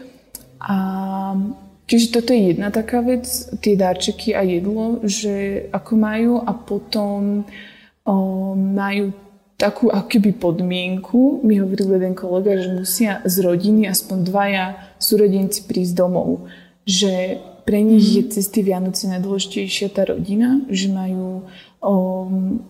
A 0.62 0.78
čiže 1.90 2.14
toto 2.14 2.30
je 2.30 2.54
jedna 2.54 2.70
taká 2.70 3.02
vec, 3.02 3.26
tie 3.58 3.74
darčeky 3.74 4.38
a 4.38 4.46
jedlo, 4.46 5.02
že 5.02 5.66
ako 5.74 5.92
majú 5.98 6.38
a 6.46 6.54
potom 6.54 7.42
o, 8.06 8.14
majú 8.54 9.10
takú 9.60 9.92
akoby 9.92 10.32
podmienku, 10.32 11.44
mi 11.44 11.60
hovoril 11.60 12.00
jeden 12.00 12.16
kolega, 12.16 12.56
že 12.56 12.72
musia 12.72 13.20
z 13.28 13.44
rodiny 13.44 13.84
aspoň 13.92 14.18
dvaja 14.24 14.66
súrodenci 14.96 15.68
prísť 15.68 16.00
domov. 16.00 16.48
Že 16.88 17.44
pre 17.68 17.84
nich 17.84 18.08
je 18.16 18.24
cez 18.32 18.48
tie 18.48 18.64
Vianoce 18.64 19.04
najdôležitejšia 19.12 19.92
tá 19.92 20.08
rodina, 20.08 20.64
že 20.72 20.88
majú 20.88 21.44
um, 21.84 22.64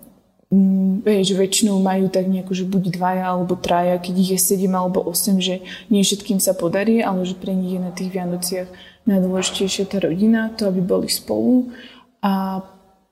že 1.06 1.38
väčšinou 1.38 1.78
majú 1.78 2.10
tak 2.10 2.26
nejako, 2.26 2.58
že 2.58 2.66
buď 2.66 2.98
dvaja 2.98 3.22
alebo 3.30 3.54
traja, 3.54 4.02
keď 4.02 4.14
ich 4.18 4.30
je 4.34 4.38
sedem 4.42 4.74
alebo 4.74 4.98
osem, 5.06 5.38
že 5.38 5.62
nie 5.86 6.02
všetkým 6.02 6.42
sa 6.42 6.58
podarí, 6.58 6.98
ale 7.06 7.22
že 7.22 7.38
pre 7.38 7.54
nich 7.54 7.78
je 7.78 7.80
na 7.80 7.94
tých 7.94 8.10
Vianociach 8.10 8.66
najdôležitejšia 9.06 9.86
tá 9.86 10.02
rodina, 10.02 10.50
to 10.58 10.66
aby 10.66 10.82
boli 10.82 11.06
spolu. 11.06 11.70
A 12.18 12.66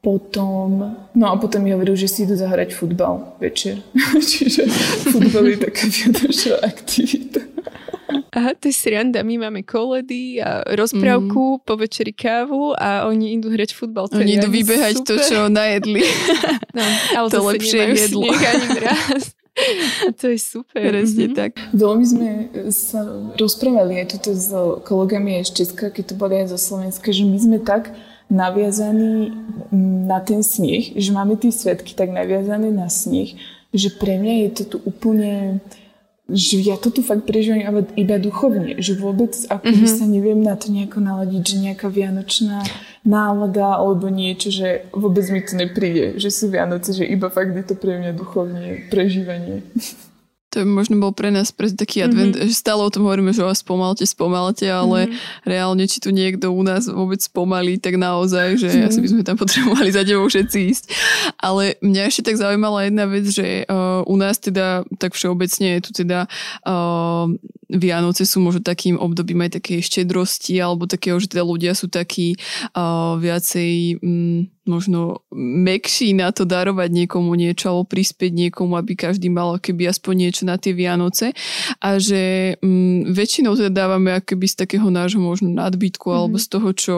potom, 0.09 0.97
no 1.13 1.25
a 1.29 1.37
potom 1.37 1.61
mi 1.61 1.77
hovoril, 1.77 1.93
že 1.93 2.09
si 2.09 2.25
idú 2.25 2.33
zahrať 2.33 2.73
futbal 2.73 3.37
večer. 3.37 3.85
Čiže 4.33 4.65
futbal 5.13 5.53
je 5.53 5.69
taká 5.69 5.85
vianočná 5.85 6.57
aktivita. 6.65 7.45
Aha, 8.09 8.57
to 8.57 8.73
je 8.73 8.75
sranda. 8.81 9.21
My 9.21 9.37
máme 9.37 9.61
koledy 9.69 10.41
a 10.41 10.65
rozprávku, 10.65 11.61
mm. 11.61 11.63
po 11.69 11.75
večeri 11.77 12.17
kávu 12.17 12.73
a 12.73 13.05
oni 13.05 13.37
idú 13.37 13.53
hrať 13.53 13.77
futbal. 13.77 14.09
To 14.09 14.17
oni 14.17 14.41
idú 14.41 14.49
vybehať 14.49 15.05
super. 15.05 15.09
to, 15.13 15.15
čo 15.29 15.39
najedli. 15.53 16.01
No, 16.79 16.85
ale 17.17 17.27
to 17.27 17.43
lepšie 17.43 17.91
jedlo. 17.91 18.31
raz. 18.79 19.35
To 20.23 20.31
je 20.31 20.39
super. 20.39 20.79
Presne 20.79 21.35
mm-hmm. 21.35 21.35
tak. 21.35 21.59
Veľmi 21.75 22.05
sme 22.07 22.29
sa 22.71 23.03
rozprávali 23.35 23.99
aj 23.99 24.07
tuto 24.15 24.31
s 24.39 24.55
kolegami 24.87 25.43
aj 25.43 25.51
z 25.51 25.53
Česka, 25.65 25.91
keď 25.91 26.05
to 26.07 26.15
boli 26.15 26.39
aj 26.39 26.55
zo 26.55 26.59
Slovenska, 26.63 27.11
že 27.11 27.27
my 27.27 27.39
sme 27.43 27.59
tak 27.59 27.91
naviazaní 28.29 29.33
na 30.07 30.21
ten 30.21 30.45
sneh, 30.45 30.93
že 30.97 31.11
máme 31.13 31.37
tie 31.41 31.53
svetky 31.53 31.97
tak 31.97 32.13
naviazané 32.13 32.69
na 32.69 32.93
sneh, 32.93 33.37
že 33.73 33.89
pre 33.93 34.21
mňa 34.21 34.35
je 34.45 34.51
to 34.53 34.63
tu 34.65 34.77
úplne 34.85 35.61
že 36.29 36.61
ja 36.61 36.77
to 36.77 36.93
tu 36.93 37.01
fakt 37.01 37.25
prežívam 37.25 37.57
iba, 37.57 37.83
iba 37.97 38.17
duchovne, 38.21 38.77
že 38.85 39.01
vôbec 39.01 39.33
ako 39.49 39.65
mm-hmm. 39.65 39.97
sa 39.97 40.05
neviem 40.05 40.37
na 40.45 40.61
to 40.61 40.69
nejako 40.69 41.01
naladiť, 41.01 41.41
že 41.41 41.57
nejaká 41.57 41.89
vianočná 41.89 42.69
nálada 43.01 43.81
alebo 43.81 44.13
niečo, 44.13 44.53
že 44.53 44.85
vôbec 44.93 45.25
mi 45.33 45.41
to 45.41 45.57
nepríde, 45.57 46.21
že 46.21 46.29
sú 46.29 46.53
Vianoce, 46.53 46.93
že 46.93 47.09
iba 47.09 47.33
fakt 47.33 47.57
je 47.57 47.65
to 47.65 47.75
pre 47.81 47.97
mňa 47.97 48.13
duchovne 48.13 48.93
prežívanie. 48.93 49.65
To 50.59 50.67
možno 50.67 50.99
bol 50.99 51.15
pre 51.15 51.31
nás 51.31 51.55
pre 51.55 51.71
taký 51.71 52.03
advent, 52.03 52.35
mm-hmm. 52.35 52.51
že 52.51 52.59
stále 52.59 52.83
o 52.83 52.91
tom 52.91 53.07
hovoríme, 53.07 53.31
že 53.31 53.47
vás 53.47 53.63
spomalte, 53.63 54.03
spomalte, 54.03 54.67
ale 54.67 55.07
mm-hmm. 55.07 55.47
reálne, 55.47 55.87
či 55.87 56.03
tu 56.03 56.11
niekto 56.11 56.51
u 56.51 56.67
nás 56.67 56.91
vôbec 56.91 57.23
spomalí, 57.23 57.79
tak 57.79 57.95
naozaj, 57.95 58.59
že 58.59 58.67
mm-hmm. 58.67 58.87
asi 58.91 58.99
by 58.99 59.09
sme 59.15 59.23
tam 59.23 59.39
potrebovali 59.39 59.95
za 59.95 60.03
tebou 60.03 60.27
všetci 60.27 60.59
ísť. 60.75 60.85
Ale 61.39 61.79
mňa 61.79 62.03
ešte 62.11 62.27
tak 62.27 62.43
zaujímala 62.43 62.91
jedna 62.91 63.07
vec, 63.07 63.31
že 63.31 63.63
uh, 63.71 64.03
u 64.03 64.19
nás 64.19 64.43
teda 64.43 64.83
tak 64.99 65.15
všeobecne 65.15 65.79
je 65.79 65.81
tu 65.87 65.91
teda 65.95 66.27
uh, 66.67 67.31
Vianoce 67.69 68.25
sú 68.25 68.41
možno 68.41 68.65
takým 68.65 68.97
obdobím 68.97 69.45
aj 69.45 69.61
takej 69.61 69.85
štedrosti 69.85 70.57
alebo 70.57 70.89
takého, 70.89 71.21
že 71.21 71.29
teda 71.29 71.45
ľudia 71.45 71.77
sú 71.77 71.93
takí 71.93 72.41
uh, 72.73 73.21
viacej 73.21 74.01
um, 74.01 74.49
možno 74.69 75.25
mekší 75.33 76.13
na 76.13 76.29
to 76.29 76.45
darovať 76.45 76.93
niekomu 76.93 77.33
niečo 77.33 77.73
alebo 77.73 77.89
prispieť 77.89 78.33
niekomu, 78.33 78.77
aby 78.77 78.93
každý 78.97 79.33
mal 79.33 79.57
keby 79.57 79.89
aspoň 79.89 80.15
niečo 80.29 80.43
na 80.45 80.61
tie 80.61 80.77
Vianoce 80.77 81.33
a 81.81 81.97
že 81.97 82.55
um, 82.61 83.09
väčšinou 83.09 83.57
teda 83.57 83.73
dávame 83.73 84.13
akoby 84.13 84.47
z 84.49 84.65
takého 84.65 84.93
nášho 84.93 85.19
možno 85.19 85.49
nadbytku 85.49 86.05
mm-hmm. 86.05 86.21
alebo 86.21 86.37
z 86.37 86.47
toho, 86.47 86.69
čo 86.77 86.95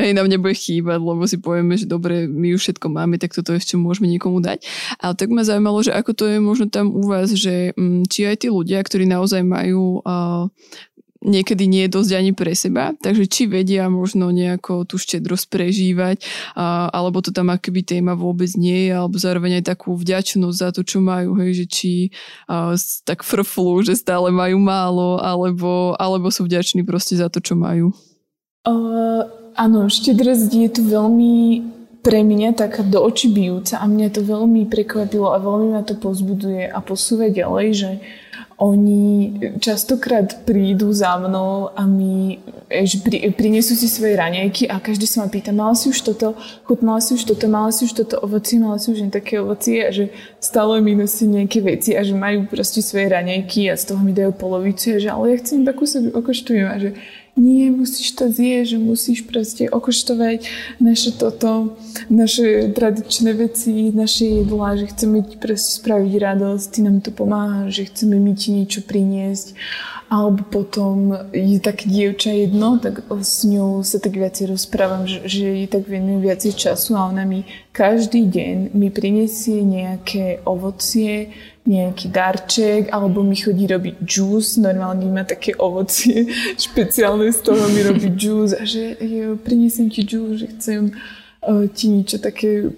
aj 0.00 0.16
nám 0.16 0.32
nebude 0.32 0.56
chýbať, 0.56 0.96
lebo 0.96 1.22
si 1.28 1.36
povieme, 1.36 1.76
že 1.76 1.84
dobre, 1.84 2.24
my 2.24 2.56
už 2.56 2.60
všetko 2.60 2.88
máme, 2.88 3.20
tak 3.20 3.36
toto 3.36 3.52
ešte 3.52 3.76
môžeme 3.76 4.08
niekomu 4.08 4.40
dať. 4.40 4.64
Ale 4.96 5.12
tak 5.12 5.28
ma 5.28 5.44
zaujímalo, 5.44 5.84
že 5.84 5.92
ako 5.92 6.10
to 6.16 6.24
je 6.24 6.38
možno 6.40 6.72
tam 6.72 6.88
u 6.88 7.04
vás, 7.04 7.28
že 7.36 7.76
um, 7.76 8.02
či 8.08 8.24
aj 8.24 8.44
tí 8.44 8.48
ľudia, 8.48 8.80
ktorí 8.80 9.04
naozaj 9.04 9.44
majú 9.44 10.00
niekedy 11.20 11.68
nie 11.68 11.84
je 11.86 11.94
dosť 12.00 12.10
ani 12.16 12.32
pre 12.32 12.56
seba, 12.56 12.96
takže 12.96 13.28
či 13.28 13.44
vedia 13.44 13.92
možno 13.92 14.32
nejako 14.32 14.88
tú 14.88 14.96
štedrosť 14.96 15.52
prežívať, 15.52 16.24
a, 16.56 16.88
alebo 16.88 17.20
to 17.20 17.30
tam 17.30 17.52
akoby 17.52 17.84
téma 17.84 18.16
vôbec 18.16 18.48
nie 18.56 18.88
je, 18.88 18.92
alebo 18.96 19.20
zároveň 19.20 19.60
aj 19.60 19.76
takú 19.76 19.92
vďačnosť 19.92 20.56
za 20.56 20.68
to, 20.72 20.80
čo 20.80 21.04
majú, 21.04 21.36
hej, 21.44 21.64
že 21.64 21.66
či 21.68 21.92
a, 22.48 22.72
tak 23.04 23.20
frflu, 23.20 23.84
že 23.84 24.00
stále 24.00 24.32
majú 24.32 24.56
málo, 24.56 25.20
alebo, 25.20 25.92
alebo 26.00 26.32
sú 26.32 26.48
vďační 26.48 26.88
proste 26.88 27.20
za 27.20 27.28
to, 27.28 27.44
čo 27.44 27.52
majú. 27.52 27.92
Uh, 28.64 29.24
áno, 29.56 29.88
štedrosť 29.88 30.50
je 30.52 30.68
tu 30.72 30.82
veľmi 30.84 31.64
pre 32.00 32.24
mňa 32.24 32.56
taká 32.56 32.80
do 32.80 32.96
očí 33.04 33.28
bijúca 33.28 33.76
a 33.76 33.84
mňa 33.84 34.08
to 34.08 34.24
veľmi 34.24 34.64
prekvapilo 34.72 35.36
a 35.36 35.40
veľmi 35.40 35.76
ma 35.76 35.84
to 35.84 36.00
pozbuduje 36.00 36.64
a 36.64 36.80
posúva 36.80 37.28
ďalej, 37.28 37.66
že 37.76 37.90
oni 38.60 39.32
častokrát 39.56 40.44
prídu 40.44 40.92
za 40.92 41.16
mnou 41.16 41.72
a 41.72 41.88
mi 41.88 42.36
pri, 43.00 43.32
prinesú 43.32 43.72
si 43.72 43.88
svoje 43.88 44.20
raňajky 44.20 44.68
a 44.68 44.76
každý 44.76 45.08
sa 45.08 45.24
ma 45.24 45.32
pýta, 45.32 45.48
mala 45.48 45.72
si 45.72 45.88
už 45.88 46.04
toto, 46.04 46.36
chutnala 46.68 47.00
si 47.00 47.16
už 47.16 47.24
toto, 47.24 47.48
mala 47.48 47.72
si 47.72 47.88
už 47.88 47.96
toto 48.04 48.20
ovocie, 48.20 48.60
mala 48.60 48.76
si 48.76 48.92
už 48.92 49.08
také 49.08 49.40
ovocie? 49.40 49.88
A 49.88 49.90
že 49.90 50.12
stále 50.44 50.84
mi 50.84 50.92
nosí 50.92 51.24
nejaké 51.24 51.64
veci 51.64 51.96
a 51.96 52.04
že 52.04 52.12
majú 52.12 52.44
proste 52.52 52.84
svoje 52.84 53.08
raňajky 53.08 53.72
a 53.72 53.80
z 53.80 53.96
toho 53.96 54.04
mi 54.04 54.12
dajú 54.12 54.36
polovicu 54.36 54.92
a 54.92 54.98
že 55.00 55.08
ale 55.08 55.24
ja 55.32 55.36
chcem 55.40 55.64
iba 55.64 55.72
kúsok 55.72 56.12
okoštujem 56.12 56.68
a 56.68 56.76
že 56.76 56.90
nie, 57.40 57.72
musíš 57.72 58.12
to 58.12 58.28
zjesť, 58.28 58.76
že 58.76 58.78
musíš 58.78 59.18
proste 59.24 59.72
okoštovať 59.72 60.44
naše 60.76 61.16
toto, 61.16 61.80
naše 62.12 62.68
tradičné 62.76 63.32
veci, 63.32 63.88
naše 63.96 64.44
jedlá, 64.44 64.76
že 64.76 64.92
chceme 64.92 65.24
ti 65.24 65.40
proste 65.40 65.80
spraviť 65.80 66.12
radosť, 66.20 66.66
ty 66.68 66.78
nám 66.84 67.00
to 67.00 67.08
pomáha, 67.08 67.72
že 67.72 67.88
chceme 67.88 68.20
mi 68.20 68.36
ti 68.36 68.52
niečo 68.52 68.84
priniesť. 68.84 69.56
Alebo 70.10 70.42
potom 70.42 71.14
je 71.30 71.62
tak 71.62 71.86
dievča 71.86 72.34
jedno, 72.34 72.82
tak 72.82 73.06
s 73.08 73.46
ňou 73.46 73.86
sa 73.86 74.02
tak 74.02 74.18
viacej 74.18 74.50
rozprávam, 74.50 75.06
že, 75.06 75.22
že 75.22 75.46
je 75.64 75.66
tak 75.70 75.86
venujem 75.86 76.18
viacej 76.26 76.58
času 76.58 76.98
a 76.98 77.06
ona 77.06 77.22
mi 77.22 77.46
každý 77.70 78.26
deň 78.26 78.74
mi 78.74 78.90
prinesie 78.90 79.62
nejaké 79.62 80.42
ovocie, 80.42 81.30
nejaký 81.68 82.08
darček, 82.08 82.88
alebo 82.88 83.20
mi 83.20 83.36
chodí 83.36 83.68
robiť 83.68 84.00
džús, 84.00 84.56
normálne 84.56 85.04
má 85.12 85.28
také 85.28 85.52
ovocie 85.60 86.32
špeciálne 86.64 87.28
z 87.28 87.40
toho 87.44 87.62
mi 87.68 87.84
robí 87.84 88.08
džús 88.08 88.56
a 88.56 88.64
že 88.64 88.96
jo, 88.96 89.36
priniesem 89.36 89.92
ti 89.92 90.00
džús, 90.00 90.40
že 90.40 90.46
chcem 90.56 90.80
uh, 90.90 91.68
ti 91.68 91.92
niečo 91.92 92.16
také, 92.16 92.72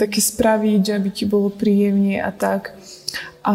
také 0.00 0.20
spraviť, 0.24 0.84
aby 0.96 1.08
ti 1.12 1.24
bolo 1.28 1.52
príjemne 1.52 2.24
a 2.24 2.32
tak. 2.32 2.72
A 3.48 3.54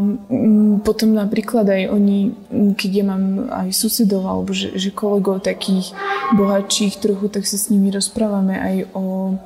mm, 0.00 0.80
potom 0.80 1.12
napríklad 1.12 1.68
aj 1.68 1.92
oni, 1.92 2.32
keď 2.72 2.90
ja 2.90 3.04
mám 3.04 3.24
aj 3.52 3.68
susedov 3.68 4.24
alebo 4.24 4.56
že, 4.56 4.72
že 4.80 4.94
kolegov 4.94 5.44
takých 5.44 5.92
bohatších 6.32 7.02
trochu, 7.04 7.28
tak 7.28 7.44
sa 7.44 7.60
s 7.60 7.68
nimi 7.68 7.92
rozprávame 7.92 8.56
aj 8.56 8.76
o, 8.96 9.36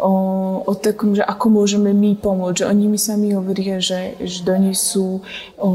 o, 0.00 0.12
o 0.64 0.72
takom, 0.72 1.12
že 1.12 1.20
ako 1.20 1.52
môžeme 1.52 1.92
my 1.92 2.16
pomôcť. 2.16 2.64
Že 2.64 2.70
oni 2.72 2.84
mi 2.88 2.96
sami 2.96 3.36
hovoria, 3.36 3.76
že, 3.76 4.16
že 4.24 4.40
donesú 4.40 5.20
o, 5.60 5.68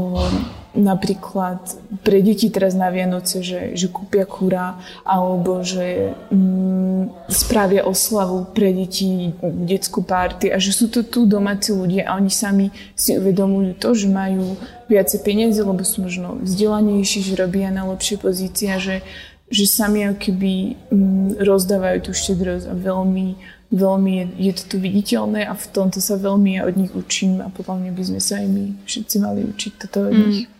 napríklad 0.72 1.60
pre 2.00 2.24
deti 2.24 2.48
teraz 2.48 2.72
na 2.72 2.88
Vianoce, 2.88 3.44
že, 3.44 3.76
že 3.76 3.92
kúpia 3.92 4.24
kúra 4.24 4.80
alebo 5.04 5.60
že 5.60 6.16
mm, 6.32 7.28
spravia 7.28 7.84
oslavu 7.84 8.48
pre 8.56 8.72
deti, 8.72 9.36
detskú 9.42 10.00
párty 10.00 10.48
a 10.48 10.56
že 10.56 10.72
sú 10.72 10.88
to 10.88 11.04
tu 11.04 11.28
domáci 11.28 11.76
ľudia 11.76 12.08
a 12.08 12.16
oni 12.16 12.32
sami 12.32 12.72
si 12.96 13.12
uvedomujú 13.20 13.76
to, 13.76 13.92
že 13.92 14.08
majú 14.08 14.56
viacej 14.88 15.20
peniazy, 15.20 15.60
lebo 15.60 15.84
sú 15.84 16.08
možno 16.08 16.40
vzdelanejší, 16.40 17.20
že 17.20 17.36
robia 17.36 17.68
na 17.68 17.84
lepšie 17.92 18.16
pozície 18.16 18.72
že, 18.80 19.04
že 19.52 19.64
sami 19.68 20.08
keby 20.16 20.80
mm, 20.88 21.44
rozdávajú 21.44 22.08
tú 22.08 22.10
štedrosť 22.16 22.72
a 22.72 22.74
veľmi 22.74 23.60
veľmi 23.72 24.12
je, 24.12 24.24
je 24.36 24.52
to 24.60 24.62
tu 24.68 24.76
viditeľné 24.76 25.48
a 25.48 25.56
v 25.56 25.66
tomto 25.72 25.98
sa 26.04 26.20
veľmi 26.20 26.60
ja 26.60 26.68
od 26.68 26.76
nich 26.76 26.92
učím 26.92 27.40
a 27.40 27.48
podľa 27.48 27.80
mňa 27.80 27.90
by 27.96 28.02
sme 28.04 28.20
sa 28.20 28.44
aj 28.44 28.46
my 28.52 28.64
všetci 28.84 29.16
mali 29.16 29.40
učiť 29.48 29.72
toto 29.80 30.12
od 30.12 30.14
nich. 30.14 30.44
Mm. 30.44 30.51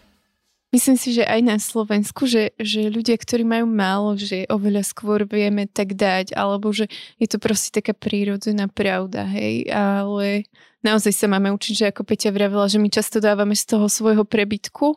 Myslím 0.72 0.96
si, 0.96 1.12
že 1.12 1.28
aj 1.28 1.40
na 1.44 1.60
Slovensku, 1.60 2.24
že, 2.24 2.56
že 2.56 2.88
ľudia, 2.88 3.20
ktorí 3.20 3.44
majú 3.44 3.68
málo, 3.68 4.16
že 4.16 4.48
oveľa 4.48 4.88
skôr 4.88 5.28
vieme 5.28 5.68
tak 5.68 5.92
dať, 5.92 6.32
alebo 6.32 6.72
že 6.72 6.88
je 7.20 7.28
to 7.28 7.36
proste 7.36 7.76
taká 7.76 7.92
prírodzená 7.92 8.72
pravda, 8.72 9.28
hej, 9.28 9.68
ale 9.68 10.48
naozaj 10.80 11.12
sa 11.12 11.28
máme 11.28 11.52
učiť, 11.52 11.74
že 11.76 11.84
ako 11.92 12.08
Peťa 12.08 12.32
vravila, 12.32 12.72
že 12.72 12.80
my 12.80 12.88
často 12.88 13.20
dávame 13.20 13.52
z 13.52 13.68
toho 13.68 13.84
svojho 13.84 14.24
prebytku, 14.24 14.96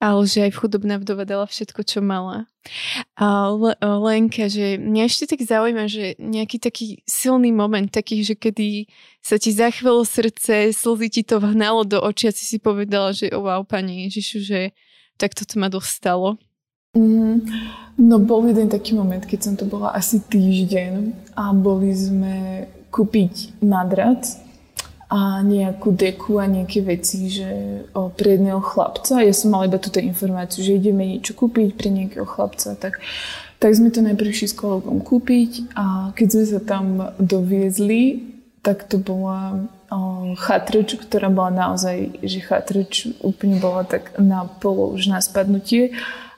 ale 0.00 0.24
že 0.24 0.44
aj 0.44 0.56
chudobná 0.56 0.96
vdova 0.96 1.28
dala 1.28 1.44
všetko, 1.48 1.80
čo 1.84 2.00
mala. 2.04 2.48
A 3.20 3.52
Lenka, 3.80 4.48
že 4.48 4.80
mňa 4.80 5.02
ešte 5.04 5.36
tak 5.36 5.44
zaujíma, 5.44 5.84
že 5.84 6.16
nejaký 6.16 6.56
taký 6.60 7.04
silný 7.04 7.52
moment, 7.52 7.92
taký, 7.92 8.24
že 8.24 8.40
kedy 8.40 8.88
sa 9.20 9.36
ti 9.36 9.52
zachvelo 9.52 10.04
srdce, 10.04 10.72
slzy 10.72 11.08
ti 11.08 11.22
to 11.24 11.40
vhnalo 11.40 11.84
do 11.84 12.00
očí 12.00 12.28
a 12.28 12.36
si 12.36 12.44
si 12.44 12.56
povedala, 12.56 13.12
že 13.12 13.32
oh, 13.32 13.44
wow, 13.44 13.64
pani 13.64 14.08
Ježišu, 14.08 14.38
že 14.44 14.60
tak 15.16 15.34
toto 15.34 15.58
ma 15.58 15.70
dostalo. 15.70 16.36
Mm, 16.94 17.42
no 17.98 18.16
bol 18.22 18.46
jeden 18.46 18.70
taký 18.70 18.94
moment, 18.94 19.26
keď 19.26 19.40
som 19.42 19.54
to 19.58 19.66
bola 19.66 19.90
asi 19.90 20.22
týždeň 20.22 21.10
a 21.34 21.50
boli 21.50 21.90
sme 21.90 22.66
kúpiť 22.94 23.58
madrac 23.66 24.22
a 25.10 25.42
nejakú 25.42 25.90
deku 25.90 26.38
a 26.38 26.46
nejaké 26.46 26.86
veci, 26.86 27.30
že 27.30 27.50
o, 27.94 28.10
pre 28.14 28.38
chlapca. 28.38 29.22
Ja 29.22 29.34
som 29.34 29.50
mala 29.50 29.66
iba 29.66 29.82
túto 29.82 29.98
informáciu, 29.98 30.62
že 30.62 30.78
ideme 30.78 31.06
niečo 31.06 31.34
kúpiť 31.34 31.74
pre 31.74 31.90
nejakého 31.90 32.26
chlapca, 32.26 32.78
tak, 32.78 33.02
tak 33.58 33.70
sme 33.74 33.90
to 33.90 34.02
najprv 34.02 34.30
s 34.30 34.54
kolegom 34.54 35.02
kúpiť 35.02 35.74
a 35.74 36.14
keď 36.14 36.26
sme 36.30 36.44
sa 36.46 36.60
tam 36.62 36.84
doviezli, 37.18 38.34
tak 38.62 38.86
to 38.86 38.96
bola 38.96 39.68
chatrč, 40.38 40.96
ktorá 40.98 41.28
bola 41.30 41.50
naozaj, 41.50 42.20
že 42.22 42.38
chatrč 42.44 43.10
úplne 43.20 43.58
bola 43.58 43.84
tak 43.84 44.14
na 44.20 44.46
polo 44.46 44.94
už 44.94 45.10
na 45.10 45.18
spadnutie 45.20 45.94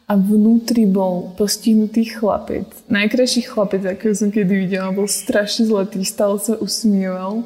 a 0.06 0.14
vnútri 0.14 0.86
bol 0.86 1.34
postihnutý 1.34 2.06
chlapec. 2.06 2.70
Najkrajší 2.86 3.50
chlapec, 3.50 3.82
akého 3.82 4.14
som 4.14 4.30
kedy 4.30 4.54
videla, 4.66 4.94
bol 4.94 5.10
strašne 5.10 5.66
zlatý, 5.66 6.06
stále 6.06 6.38
sa 6.38 6.54
usmieval 6.54 7.42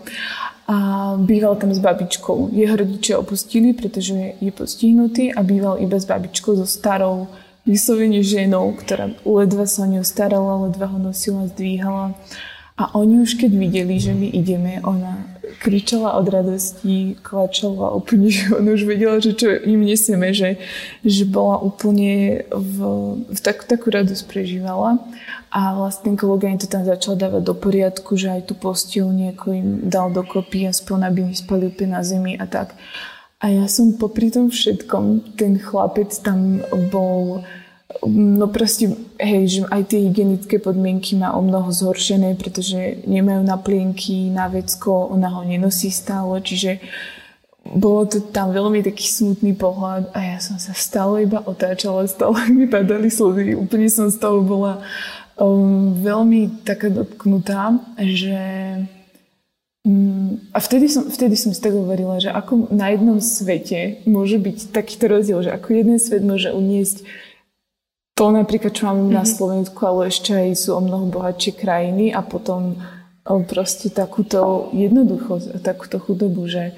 a 0.68 0.76
býval 1.16 1.56
tam 1.56 1.72
s 1.72 1.80
babičkou. 1.80 2.52
Jeho 2.52 2.76
rodičia 2.76 3.16
opustili, 3.16 3.72
pretože 3.72 4.36
je 4.36 4.50
postihnutý 4.52 5.32
a 5.32 5.40
býval 5.40 5.80
iba 5.80 5.96
s 5.96 6.04
babičkou, 6.04 6.52
so 6.60 6.68
starou 6.68 7.32
vyslovene 7.64 8.20
ženou, 8.20 8.76
ktorá 8.76 9.08
ledva 9.24 9.64
sa 9.64 9.84
o 9.84 9.90
ňu 9.90 10.04
starala, 10.04 10.68
ledva 10.68 10.86
ho 10.92 10.98
nosila, 11.00 11.48
zdvíhala. 11.48 12.12
A 12.80 12.96
oni 12.96 13.20
už 13.20 13.36
keď 13.36 13.52
videli, 13.60 14.00
že 14.00 14.16
my 14.16 14.32
ideme, 14.32 14.80
ona 14.80 15.20
kričala 15.60 16.16
od 16.16 16.32
radosti, 16.32 17.20
klačala 17.20 17.92
úplne, 17.92 18.32
že 18.32 18.56
ona 18.56 18.72
už 18.72 18.88
vedela, 18.88 19.20
že 19.20 19.36
čo 19.36 19.52
im 19.52 19.84
nesieme, 19.84 20.32
že, 20.32 20.56
že 21.04 21.28
bola 21.28 21.60
úplne 21.60 22.48
v, 22.48 22.76
v 23.28 23.38
tak, 23.44 23.68
takú 23.68 23.92
radosť 23.92 24.24
prežívala. 24.24 24.96
A 25.52 25.76
vlastne 25.76 26.16
kolega 26.16 26.48
im 26.48 26.56
to 26.56 26.70
tam 26.70 26.88
začal 26.88 27.20
dávať 27.20 27.42
do 27.44 27.52
poriadku, 27.52 28.16
že 28.16 28.32
aj 28.32 28.48
tú 28.48 28.54
postil 28.56 29.12
nejako 29.12 29.46
im 29.52 29.68
dal 29.84 30.08
dokopy, 30.08 30.64
aspoň 30.64 31.12
aby 31.12 31.20
nespali 31.28 31.68
úplne 31.68 32.00
na 32.00 32.02
zemi 32.06 32.38
a 32.40 32.48
tak. 32.48 32.72
A 33.44 33.52
ja 33.52 33.68
som 33.68 33.96
popri 33.96 34.32
tom 34.32 34.48
všetkom, 34.48 35.36
ten 35.36 35.60
chlapec 35.60 36.16
tam 36.24 36.64
bol 36.88 37.44
No 38.06 38.46
proste, 38.48 38.96
hej, 39.18 39.42
že 39.50 39.60
aj 39.66 39.82
tie 39.90 40.06
hygienické 40.08 40.56
podmienky 40.62 41.18
má 41.18 41.34
o 41.34 41.42
mnoho 41.42 41.74
zhoršené, 41.74 42.38
pretože 42.38 43.02
nemajú 43.04 43.42
naplienky 43.44 44.30
na 44.30 44.46
vecko, 44.46 45.10
ona 45.10 45.28
ho 45.34 45.42
nenosí 45.42 45.90
stále, 45.90 46.38
čiže 46.40 46.78
bolo 47.60 48.08
to 48.08 48.24
tam 48.32 48.56
veľmi 48.56 48.80
taký 48.80 49.04
smutný 49.04 49.52
pohľad 49.52 50.16
a 50.16 50.18
ja 50.32 50.38
som 50.40 50.56
sa 50.56 50.72
stále 50.72 51.28
iba 51.28 51.44
otáčala, 51.44 52.08
stále 52.08 52.48
mi 52.48 52.64
padali 52.64 53.12
slzy, 53.12 53.52
úplne 53.52 53.90
som 53.92 54.08
z 54.08 54.16
toho 54.16 54.40
bola 54.40 54.80
um, 55.36 55.92
veľmi 56.00 56.64
taká 56.64 56.88
dotknutá, 56.88 57.76
že 58.00 58.40
um, 59.84 60.40
a 60.56 60.58
vtedy 60.62 60.88
som, 60.88 61.04
vtedy 61.04 61.36
som 61.36 61.52
si 61.52 61.60
tak 61.60 61.76
hovorila, 61.76 62.16
že 62.16 62.32
ako 62.32 62.72
na 62.72 62.96
jednom 62.96 63.20
svete 63.20 64.00
môže 64.08 64.40
byť 64.40 64.72
takýto 64.72 65.12
rozdiel, 65.12 65.44
že 65.44 65.52
ako 65.52 65.68
jeden 65.76 66.00
svet 66.00 66.24
môže 66.24 66.56
uniesť 66.56 67.04
to 68.20 68.28
napríklad, 68.28 68.76
čo 68.76 68.84
máme 68.84 69.08
mm-hmm. 69.08 69.16
na 69.16 69.24
mhm. 69.24 69.32
Slovensku, 69.32 69.80
ale 69.80 70.12
ešte 70.12 70.36
aj 70.36 70.52
sú 70.52 70.76
o 70.76 70.84
mnoho 70.84 71.08
bohatšie 71.08 71.56
krajiny 71.56 72.12
a 72.12 72.20
potom 72.20 72.76
proste 73.48 73.88
takúto 73.88 74.68
jednoduchosť 74.76 75.56
a 75.56 75.58
takúto 75.60 75.96
chudobu, 75.96 76.44
že 76.44 76.76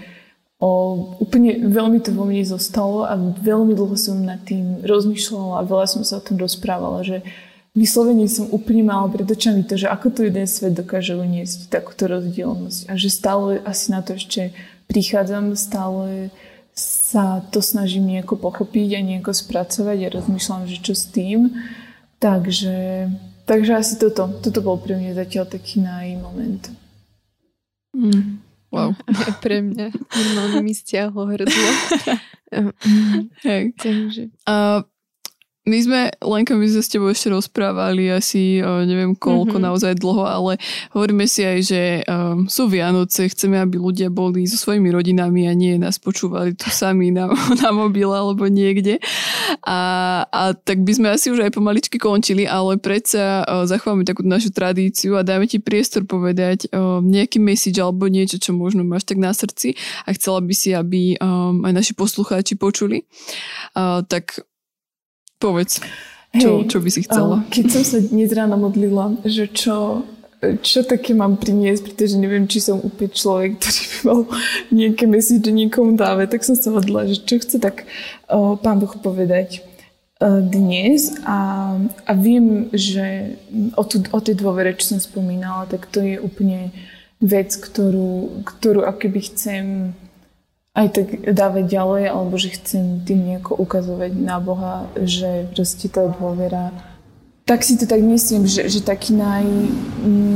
o, 0.63 0.71
úplne 1.19 1.67
veľmi 1.67 1.99
to 1.99 2.15
vo 2.15 2.29
mne 2.29 2.47
zostalo 2.47 3.09
a 3.09 3.19
veľmi 3.19 3.75
dlho 3.75 3.97
som 3.99 4.23
nad 4.23 4.39
tým 4.47 4.87
rozmýšľala 4.87 5.63
a 5.63 5.67
veľa 5.67 5.87
som 5.91 6.03
sa 6.07 6.21
o 6.21 6.25
tom 6.25 6.39
rozprávala, 6.39 7.03
že 7.03 7.27
vyslovene 7.73 8.29
som 8.29 8.53
úplne 8.53 8.85
mala 8.85 9.09
pred 9.09 9.25
očami 9.25 9.65
to, 9.65 9.81
že 9.81 9.89
ako 9.89 10.13
to 10.13 10.21
jeden 10.29 10.47
svet 10.47 10.77
dokáže 10.77 11.17
uniesť 11.17 11.73
takúto 11.73 12.07
rozdielnosť 12.07 12.87
a 12.87 12.93
že 12.95 13.09
stále 13.09 13.59
asi 13.65 13.91
na 13.91 14.05
to 14.05 14.15
ešte 14.15 14.53
prichádzam, 14.93 15.57
stále 15.57 16.29
sa 17.13 17.45
to 17.53 17.61
snažím 17.61 18.09
nejako 18.09 18.41
pochopiť 18.41 18.97
a 18.97 19.01
nejako 19.05 19.37
spracovať 19.37 19.99
a 20.09 20.13
rozmýšľam, 20.17 20.65
že 20.65 20.81
čo 20.81 20.97
s 20.97 21.13
tým. 21.13 21.53
Takže, 22.17 23.09
takže 23.45 23.73
asi 23.77 24.01
toto. 24.01 24.33
Toto 24.41 24.61
bol 24.65 24.81
pre 24.81 24.97
mňa 24.97 25.13
zatiaľ 25.13 25.45
taký 25.45 25.85
naj 25.85 26.17
moment. 26.17 26.73
Mm. 27.93 28.41
Wow. 28.73 28.97
Pre 29.45 29.61
mňa 29.61 29.93
normálne 29.93 30.65
mi 30.65 30.73
stiahlo 30.73 31.29
hrdlo. 31.29 31.69
Hej. 33.45 33.77
Takže. 33.77 34.33
Uh, 34.49 34.81
my 35.63 35.79
sme, 35.79 36.01
Lenka, 36.19 36.59
my 36.59 36.67
sme 36.67 36.83
s 36.83 36.91
tebou 36.91 37.07
ešte 37.15 37.31
rozprávali 37.31 38.11
asi 38.11 38.59
neviem 38.63 39.15
koľko, 39.15 39.63
mm-hmm. 39.63 39.67
naozaj 39.71 39.93
dlho, 39.95 40.27
ale 40.27 40.53
hovoríme 40.91 41.23
si 41.31 41.47
aj, 41.47 41.59
že 41.63 41.83
um, 42.11 42.51
sú 42.51 42.67
Vianoce, 42.67 43.31
chceme, 43.31 43.63
aby 43.63 43.79
ľudia 43.79 44.11
boli 44.11 44.43
so 44.51 44.59
svojimi 44.59 44.91
rodinami 44.91 45.47
a 45.47 45.55
nie 45.55 45.79
nás 45.79 46.03
počúvali 46.03 46.59
tu 46.59 46.67
sami 46.67 47.15
na, 47.15 47.31
na 47.63 47.71
mobile 47.71 48.11
alebo 48.11 48.51
niekde. 48.51 48.99
A, 49.63 49.81
a 50.27 50.51
tak 50.59 50.83
by 50.83 50.93
sme 50.99 51.09
asi 51.15 51.31
už 51.31 51.47
aj 51.47 51.55
pomaličky 51.55 51.95
končili, 51.95 52.43
ale 52.43 52.83
predsa 52.83 53.47
uh, 53.47 53.63
zachováme 53.63 54.03
takú 54.03 54.27
našu 54.27 54.51
tradíciu 54.51 55.15
a 55.15 55.23
dáme 55.23 55.47
ti 55.47 55.63
priestor 55.63 56.03
povedať 56.11 56.75
uh, 56.75 56.99
nejaký 56.99 57.39
message 57.39 57.79
alebo 57.79 58.11
niečo, 58.11 58.43
čo 58.43 58.51
možno 58.51 58.83
máš 58.83 59.07
tak 59.07 59.23
na 59.23 59.31
srdci 59.31 59.79
a 60.03 60.11
chcela 60.11 60.43
by 60.43 60.55
si, 60.59 60.75
aby 60.75 61.15
um, 61.23 61.63
aj 61.63 61.73
naši 61.73 61.93
poslucháči 61.95 62.59
počuli. 62.59 63.07
Uh, 63.79 64.03
tak 64.11 64.43
Povedz, 65.43 65.83
čo, 66.39 66.63
Hej, 66.63 66.71
čo 66.71 66.79
by 66.79 66.91
si 66.95 67.01
chcela? 67.03 67.43
Keď 67.51 67.67
som 67.67 67.83
sa 67.83 67.99
dnes 67.99 68.31
ráno 68.31 68.55
modlila, 68.55 69.19
že 69.27 69.51
čo, 69.51 70.07
čo 70.63 70.87
také 70.87 71.19
mám 71.19 71.35
priniesť, 71.35 71.93
pretože 71.93 72.15
neviem, 72.15 72.47
či 72.47 72.63
som 72.63 72.79
úplne 72.79 73.11
človek, 73.11 73.59
ktorý 73.59 73.83
by 73.83 73.99
mal 74.07 74.21
nejaké 74.71 75.05
message 75.11 75.51
niekomu 75.51 75.99
dávať, 75.99 76.39
tak 76.39 76.47
som 76.47 76.55
sa 76.55 76.71
modlila, 76.71 77.11
že 77.11 77.27
čo 77.27 77.43
chce 77.43 77.59
tak 77.59 77.85
o, 78.31 78.55
pán 78.55 78.79
Boh 78.79 78.95
povedať 78.95 79.67
dnes 80.23 81.19
a, 81.27 81.75
a 82.07 82.13
viem, 82.15 82.71
že 82.71 83.35
o, 83.75 83.83
tu, 83.83 83.99
o 83.99 84.21
tej 84.23 84.39
dôvere, 84.39 84.71
čo 84.79 84.95
som 84.95 85.01
spomínala, 85.03 85.67
tak 85.67 85.91
to 85.91 85.99
je 85.99 86.23
úplne 86.23 86.71
vec, 87.19 87.55
ktorú, 87.59 88.43
ktorú 88.47 88.87
akoby 88.87 89.21
chcem 89.31 89.95
aj 90.73 90.87
tak 90.89 91.07
dávať 91.29 91.65
ďalej, 91.69 92.05
alebo 92.09 92.35
že 92.41 92.57
chcem 92.57 93.05
tým 93.05 93.29
nejako 93.29 93.61
ukazovať 93.61 94.13
na 94.17 94.41
Boha, 94.41 94.89
že 94.97 95.53
proste 95.53 95.93
tá 95.93 96.09
dôvera 96.09 96.73
tak 97.43 97.67
si 97.67 97.75
to 97.75 97.91
tak 97.91 98.01
myslím, 98.01 98.47
že, 98.47 98.71
že 98.71 98.87
taký 98.87 99.19
naj, 99.19 99.43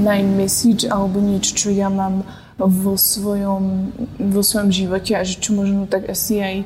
naj 0.03 0.21
message 0.27 0.91
alebo 0.91 1.23
niečo, 1.23 1.55
čo 1.55 1.69
ja 1.71 1.87
mám 1.87 2.27
vo 2.59 2.99
svojom, 2.99 3.95
vo 4.19 4.43
svojom 4.43 4.75
živote 4.75 5.15
a 5.15 5.23
že 5.23 5.39
čo 5.39 5.55
možno 5.55 5.87
tak 5.87 6.11
asi 6.11 6.43
aj 6.43 6.57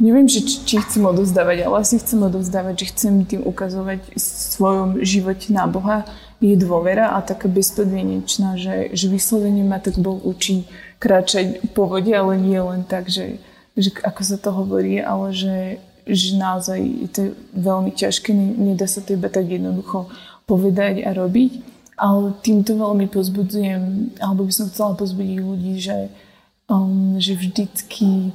neviem, 0.00 0.26
že 0.26 0.40
či, 0.42 0.56
či 0.64 0.74
chcem 0.80 1.04
odovzdávať, 1.04 1.68
ale 1.68 1.84
asi 1.84 2.00
chcem 2.00 2.18
odovzdávať, 2.18 2.74
že 2.74 2.90
chcem 2.96 3.14
tým 3.28 3.44
ukazovať 3.44 4.00
v 4.10 4.18
svojom 4.18 5.04
živote 5.04 5.52
na 5.52 5.68
Boha 5.68 6.08
je 6.40 6.56
dôvera 6.56 7.12
a 7.14 7.20
taká 7.20 7.52
bezpodmienečná, 7.52 8.56
že, 8.56 8.96
že 8.96 9.06
vyslovene 9.12 9.60
ma 9.60 9.76
tak 9.76 10.00
Boh 10.00 10.16
učí 10.16 10.64
kráčať 10.96 11.60
po 11.76 11.84
vode, 11.84 12.08
ale 12.16 12.40
nie 12.40 12.56
len 12.56 12.80
tak, 12.88 13.12
že, 13.12 13.36
že 13.76 13.92
ako 14.00 14.22
sa 14.24 14.36
to 14.40 14.48
hovorí, 14.48 15.04
ale 15.04 15.36
že, 15.36 15.58
že 16.08 16.40
naozaj 16.40 16.80
je 16.80 17.08
to 17.12 17.22
veľmi 17.52 17.92
ťažké, 17.92 18.32
nedá 18.32 18.88
sa 18.88 19.04
to 19.04 19.20
iba 19.20 19.28
tak 19.28 19.52
jednoducho 19.52 20.08
povedať 20.48 21.04
a 21.04 21.12
robiť. 21.12 21.52
Ale 22.00 22.32
týmto 22.40 22.80
veľmi 22.80 23.12
pozbudzujem, 23.12 24.16
alebo 24.24 24.48
by 24.48 24.52
som 24.56 24.72
chcela 24.72 24.96
pozbudiť 24.96 25.36
ľudí, 25.44 25.76
že, 25.76 26.08
um, 26.72 27.20
že 27.20 27.36
vždycky 27.36 28.32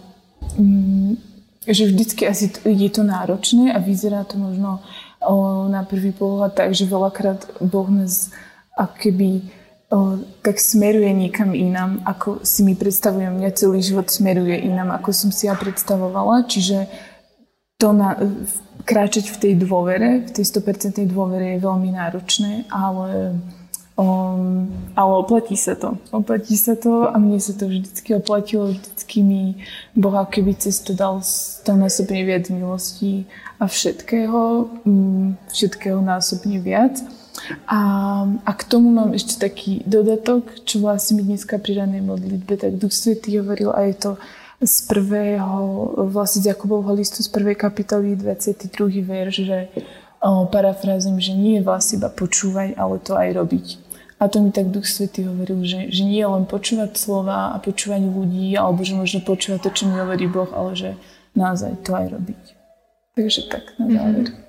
um, 0.62 1.18
že 1.66 1.90
vždycky 1.90 2.30
asi 2.30 2.54
je 2.64 2.90
to 2.94 3.02
náročné 3.02 3.74
a 3.74 3.82
vyzerá 3.82 4.24
to 4.24 4.38
možno 4.38 4.86
o, 5.22 5.66
na 5.70 5.82
prvý 5.82 6.14
pohľad 6.14 6.54
tak, 6.54 6.78
že 6.78 6.86
veľakrát 6.86 7.62
Boh 7.62 7.90
nás 7.90 8.30
keby 8.78 9.42
o, 9.90 10.22
tak 10.46 10.62
smeruje 10.62 11.10
niekam 11.14 11.58
inám, 11.58 12.06
ako 12.06 12.46
si 12.46 12.62
mi 12.62 12.78
predstavujem, 12.78 13.34
mňa 13.34 13.52
celý 13.58 13.82
život 13.82 14.08
smeruje 14.10 14.62
inám, 14.62 14.94
ako 14.94 15.10
som 15.10 15.30
si 15.34 15.50
ja 15.50 15.58
predstavovala, 15.58 16.46
čiže 16.46 16.86
to 17.82 17.92
na, 17.92 18.16
kráčať 18.86 19.34
v 19.34 19.38
tej 19.42 19.54
dôvere, 19.60 20.24
v 20.24 20.32
tej 20.32 20.46
100% 20.48 21.02
dôvere 21.10 21.58
je 21.58 21.66
veľmi 21.66 21.90
náročné, 21.92 22.70
ale 22.70 23.36
Um, 23.96 24.68
ale 24.92 25.12
oplatí 25.24 25.56
sa 25.56 25.72
to. 25.72 25.96
Oplatí 26.12 26.60
sa 26.60 26.76
to 26.76 27.08
a 27.08 27.16
mne 27.16 27.40
sa 27.40 27.56
to 27.56 27.72
vždycky 27.72 28.12
oplatilo. 28.12 28.76
Vždycky 28.76 29.24
mi 29.24 29.64
Boha 29.96 30.28
keby 30.28 30.60
cez 30.60 30.84
to 30.84 30.92
dal 30.92 31.24
násobne 31.64 32.28
viac 32.28 32.52
milostí 32.52 33.24
a 33.56 33.72
všetkého, 33.72 34.68
um, 34.84 35.40
všetkého 35.48 36.04
násobne 36.04 36.60
viac. 36.60 37.00
A, 37.72 37.80
a 38.44 38.52
k 38.52 38.64
tomu 38.68 38.92
mám 38.92 39.16
ešte 39.16 39.40
taký 39.40 39.80
dodatok, 39.88 40.66
čo 40.68 40.84
vlastne 40.84 41.20
mi 41.20 41.24
dneska 41.24 41.56
pri 41.56 41.84
ranej 41.84 42.04
modlitbe, 42.04 42.60
tak 42.60 42.76
Duch 42.76 42.92
Svetý 42.92 43.40
hovoril 43.40 43.72
a 43.72 43.80
je 43.88 43.96
to 43.96 44.12
z 44.60 44.88
prvého, 44.88 45.56
vlastne 46.12 46.48
z 46.48 46.56
Jakubovho 46.56 46.96
listu 46.96 47.24
z 47.24 47.28
prvej 47.32 47.60
kapitoly 47.60 48.16
22. 48.16 49.04
verš, 49.04 49.36
že 49.44 49.60
o, 50.24 50.48
že 51.20 51.34
nie 51.36 51.60
je 51.60 51.64
vlastne 51.64 52.02
iba 52.02 52.10
počúvať, 52.10 52.74
ale 52.80 52.96
to 53.04 53.14
aj 53.20 53.30
robiť. 53.36 53.85
A 54.16 54.32
to 54.32 54.40
mi 54.40 54.50
tak 54.56 54.72
Duch 54.72 54.88
Svetý 54.88 55.28
hovoril, 55.28 55.68
že, 55.68 55.92
že 55.92 56.08
nie 56.08 56.24
len 56.24 56.48
počúvať 56.48 56.96
slova 56.96 57.52
a 57.52 57.60
počúvať 57.60 58.00
ľudí, 58.00 58.56
alebo 58.56 58.88
že 58.88 58.96
možno 58.96 59.20
počúvať 59.20 59.60
to, 59.68 59.70
čo 59.76 59.84
mi 59.92 60.00
hovorí 60.00 60.24
Boh, 60.32 60.48
ale 60.56 60.72
že 60.72 60.90
naozaj 61.36 61.84
to 61.84 61.92
aj 61.92 62.08
robiť. 62.16 62.44
Takže 63.20 63.42
tak, 63.52 63.76
na 63.76 63.86
mhm. 63.86 63.96
záver. 63.96 64.28
Mm-hmm. 64.32 64.44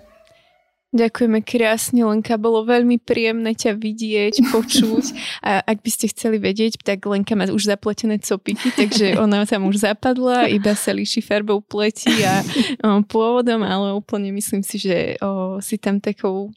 Ďakujeme 0.96 1.44
krásne, 1.44 2.09
Lenka. 2.09 2.40
Bolo 2.40 2.64
veľmi 2.64 2.96
príjemné 2.96 3.52
ťa 3.52 3.76
vidieť, 3.76 4.35
počuť. 4.55 5.05
A 5.44 5.61
ak 5.61 5.85
by 5.85 5.90
ste 5.92 6.09
chceli 6.09 6.40
vedieť, 6.40 6.81
tak 6.81 7.05
Lenka 7.05 7.37
má 7.37 7.44
už 7.50 7.68
zapletené 7.68 8.16
copiky, 8.16 8.72
takže 8.72 9.18
ona 9.20 9.44
tam 9.44 9.68
už 9.68 9.83
zapadla, 9.83 10.48
iba 10.48 10.72
sa 10.72 10.96
líši 10.96 11.20
farbou 11.20 11.61
pleti 11.61 12.24
a 12.24 12.40
o, 12.81 13.05
pôvodom, 13.05 13.61
ale 13.61 13.92
úplne 13.92 14.33
myslím 14.33 14.64
si, 14.64 14.81
že 14.81 15.20
o, 15.20 15.61
si 15.61 15.76
tam 15.76 16.00
takou 16.00 16.48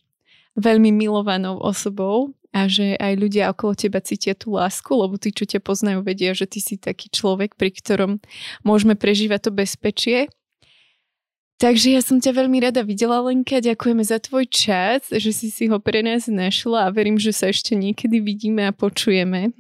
veľmi 0.56 0.93
milovanou 0.93 1.60
osobou 1.60 2.32
a 2.49 2.65
že 2.65 2.97
aj 2.97 3.13
ľudia 3.13 3.53
okolo 3.53 3.77
teba 3.77 4.01
cítia 4.01 4.33
tú 4.33 4.57
lásku, 4.57 4.89
lebo 4.89 5.21
tí, 5.21 5.29
čo 5.29 5.45
ťa 5.45 5.62
poznajú, 5.62 6.01
vedia, 6.01 6.33
že 6.33 6.49
ty 6.49 6.57
si 6.57 6.81
taký 6.81 7.13
človek, 7.13 7.53
pri 7.53 7.69
ktorom 7.69 8.12
môžeme 8.65 8.97
prežívať 8.97 9.49
to 9.49 9.51
bezpečie. 9.53 10.19
Takže 11.59 11.91
ja 11.91 12.01
som 12.01 12.23
ťa 12.23 12.39
veľmi 12.39 12.63
rada 12.63 12.88
videla, 12.88 13.19
Lenka. 13.19 13.59
Ďakujeme 13.59 13.99
za 13.99 14.17
tvoj 14.23 14.47
čas, 14.47 15.12
že 15.12 15.29
si 15.35 15.51
si 15.51 15.67
ho 15.67 15.75
pre 15.77 15.99
nás 15.99 16.31
našla 16.31 16.88
a 16.88 16.93
verím, 16.95 17.19
že 17.19 17.35
sa 17.35 17.51
ešte 17.51 17.75
niekedy 17.75 18.23
vidíme 18.23 18.63
a 18.63 18.71
počujeme. 18.71 19.51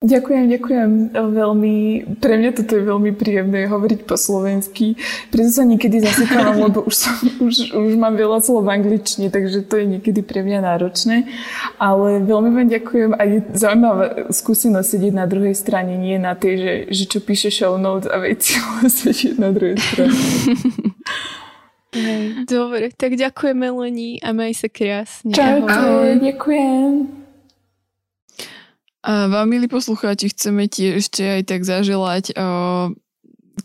Ďakujem, 0.00 0.48
ďakujem 0.48 0.90
veľmi. 1.12 1.76
Pre 2.24 2.34
mňa 2.40 2.50
toto 2.56 2.72
je 2.72 2.88
veľmi 2.88 3.12
príjemné 3.12 3.68
hovoriť 3.68 4.08
po 4.08 4.16
slovensky. 4.16 4.96
Preto 5.28 5.52
sa 5.52 5.68
niekedy 5.68 6.00
zasekávam, 6.00 6.56
lebo 6.72 6.88
už, 6.88 6.94
som, 6.96 7.12
už, 7.52 7.76
už 7.76 7.92
mám 8.00 8.16
veľa 8.16 8.40
slov 8.40 8.64
v 8.64 8.80
angličtine, 8.80 9.28
takže 9.28 9.60
to 9.60 9.76
je 9.76 9.84
niekedy 9.84 10.24
pre 10.24 10.40
mňa 10.40 10.64
náročné. 10.64 11.28
Ale 11.76 12.24
veľmi 12.24 12.48
vám 12.48 12.72
ďakujem 12.72 13.12
a 13.12 13.22
je 13.28 13.38
zaujímavá 13.52 14.32
skúsenosť 14.32 14.88
sedieť 14.88 15.12
na 15.12 15.28
druhej 15.28 15.52
strane, 15.52 15.92
nie 16.00 16.16
na 16.16 16.32
tej, 16.32 16.54
že, 16.56 16.72
že 16.96 17.04
čo 17.04 17.18
píše 17.20 17.52
show 17.52 17.76
notes 17.76 18.08
a 18.08 18.16
veci, 18.24 18.56
ale 18.64 18.88
sedieť 18.88 19.36
na 19.36 19.52
druhej 19.52 19.76
strane. 19.76 20.16
Dobre, 22.48 22.88
tak 22.96 23.20
ďakujeme 23.20 23.68
Leni 23.68 24.16
a 24.24 24.32
maj 24.32 24.56
sa 24.56 24.72
krásne. 24.72 25.36
Čau, 25.36 25.60
ďakujem. 26.24 27.19
A 29.00 29.32
vám, 29.32 29.48
milí 29.48 29.64
poslucháči, 29.64 30.28
chceme 30.28 30.68
ti 30.68 30.92
ešte 30.92 31.24
aj 31.24 31.42
tak 31.48 31.64
zaželať 31.64 32.36
uh, 32.36 32.92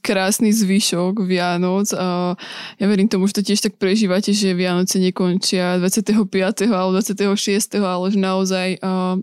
krásny 0.01 0.53
zvyšok 0.53 1.25
Vianoc. 1.25 1.89
A 1.97 2.37
ja 2.79 2.85
verím 2.85 3.09
tomu, 3.09 3.25
že 3.25 3.41
to 3.41 3.43
tiež 3.45 3.59
tak 3.65 3.81
prežívate, 3.81 4.31
že 4.31 4.57
Vianoce 4.57 5.01
nekončia 5.01 5.77
25. 5.81 6.69
alebo 6.69 6.91
26. 6.97 7.81
ale 7.81 8.05
že 8.11 8.19
naozaj 8.19 8.67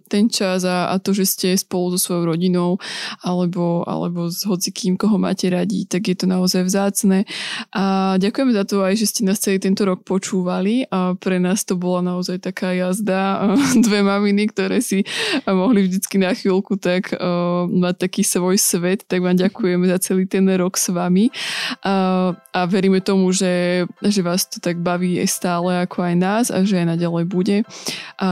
ten 0.08 0.24
čas 0.26 0.66
a, 0.66 0.90
a 0.90 0.98
to, 0.98 1.14
že 1.14 1.24
ste 1.26 1.48
spolu 1.54 1.94
so 1.94 1.98
svojou 1.98 2.34
rodinou 2.34 2.82
alebo, 3.22 3.86
alebo 3.86 4.28
s 4.28 4.42
hocikým, 4.42 4.98
koho 4.98 5.16
máte 5.16 5.48
radi, 5.48 5.86
tak 5.86 6.08
je 6.08 6.16
to 6.18 6.26
naozaj 6.26 6.66
vzácne. 6.66 7.24
A 7.72 8.16
ďakujeme 8.18 8.52
za 8.52 8.64
to 8.66 8.82
aj, 8.82 8.94
že 8.98 9.06
ste 9.08 9.22
nás 9.26 9.40
celý 9.40 9.62
tento 9.62 9.86
rok 9.86 10.02
počúvali 10.02 10.86
a 10.90 11.14
pre 11.16 11.38
nás 11.38 11.62
to 11.62 11.78
bola 11.78 12.02
naozaj 12.02 12.42
taká 12.42 12.74
jazda. 12.74 13.54
Dve 13.86 14.02
maminy, 14.02 14.50
ktoré 14.50 14.82
si 14.82 15.06
mohli 15.46 15.86
vždycky 15.86 16.18
na 16.18 16.34
chvíľku 16.34 16.76
tak 16.78 17.14
mať 17.68 17.94
taký 18.08 18.22
svoj 18.26 18.58
svet, 18.58 19.06
tak 19.06 19.22
vám 19.22 19.38
ďakujeme 19.38 19.86
za 19.86 19.98
celý 20.02 20.26
ten 20.26 20.48
rok 20.58 20.72
rok 20.72 20.80
s 20.80 20.88
vami 20.88 21.28
a, 21.84 22.32
a 22.32 22.60
veríme 22.64 23.04
tomu, 23.04 23.28
že, 23.36 23.84
že 24.00 24.24
vás 24.24 24.48
to 24.48 24.56
tak 24.56 24.80
baví 24.80 25.20
aj 25.20 25.28
stále 25.28 25.84
ako 25.84 26.00
aj 26.00 26.14
nás 26.16 26.46
a 26.48 26.64
že 26.64 26.80
aj 26.80 26.96
naďalej 26.96 27.24
bude. 27.28 27.56
A, 28.16 28.30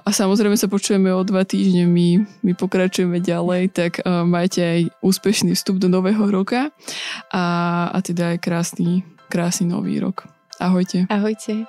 a 0.00 0.10
samozrejme 0.10 0.56
sa 0.56 0.72
počujeme 0.72 1.12
o 1.12 1.20
dva 1.20 1.44
týždne, 1.44 1.84
my, 1.84 2.24
my 2.40 2.52
pokračujeme 2.56 3.20
ďalej, 3.20 3.62
tak 3.76 4.00
a, 4.00 4.24
majte 4.24 4.64
aj 4.64 4.80
úspešný 5.04 5.52
vstup 5.52 5.76
do 5.76 5.92
nového 5.92 6.24
roka 6.32 6.72
a, 7.28 7.44
a 7.92 7.98
teda 8.00 8.32
aj 8.32 8.38
krásny, 8.40 9.04
krásny 9.28 9.68
nový 9.68 10.00
rok. 10.00 10.24
Ahojte. 10.56 11.04
Ahojte. 11.12 11.68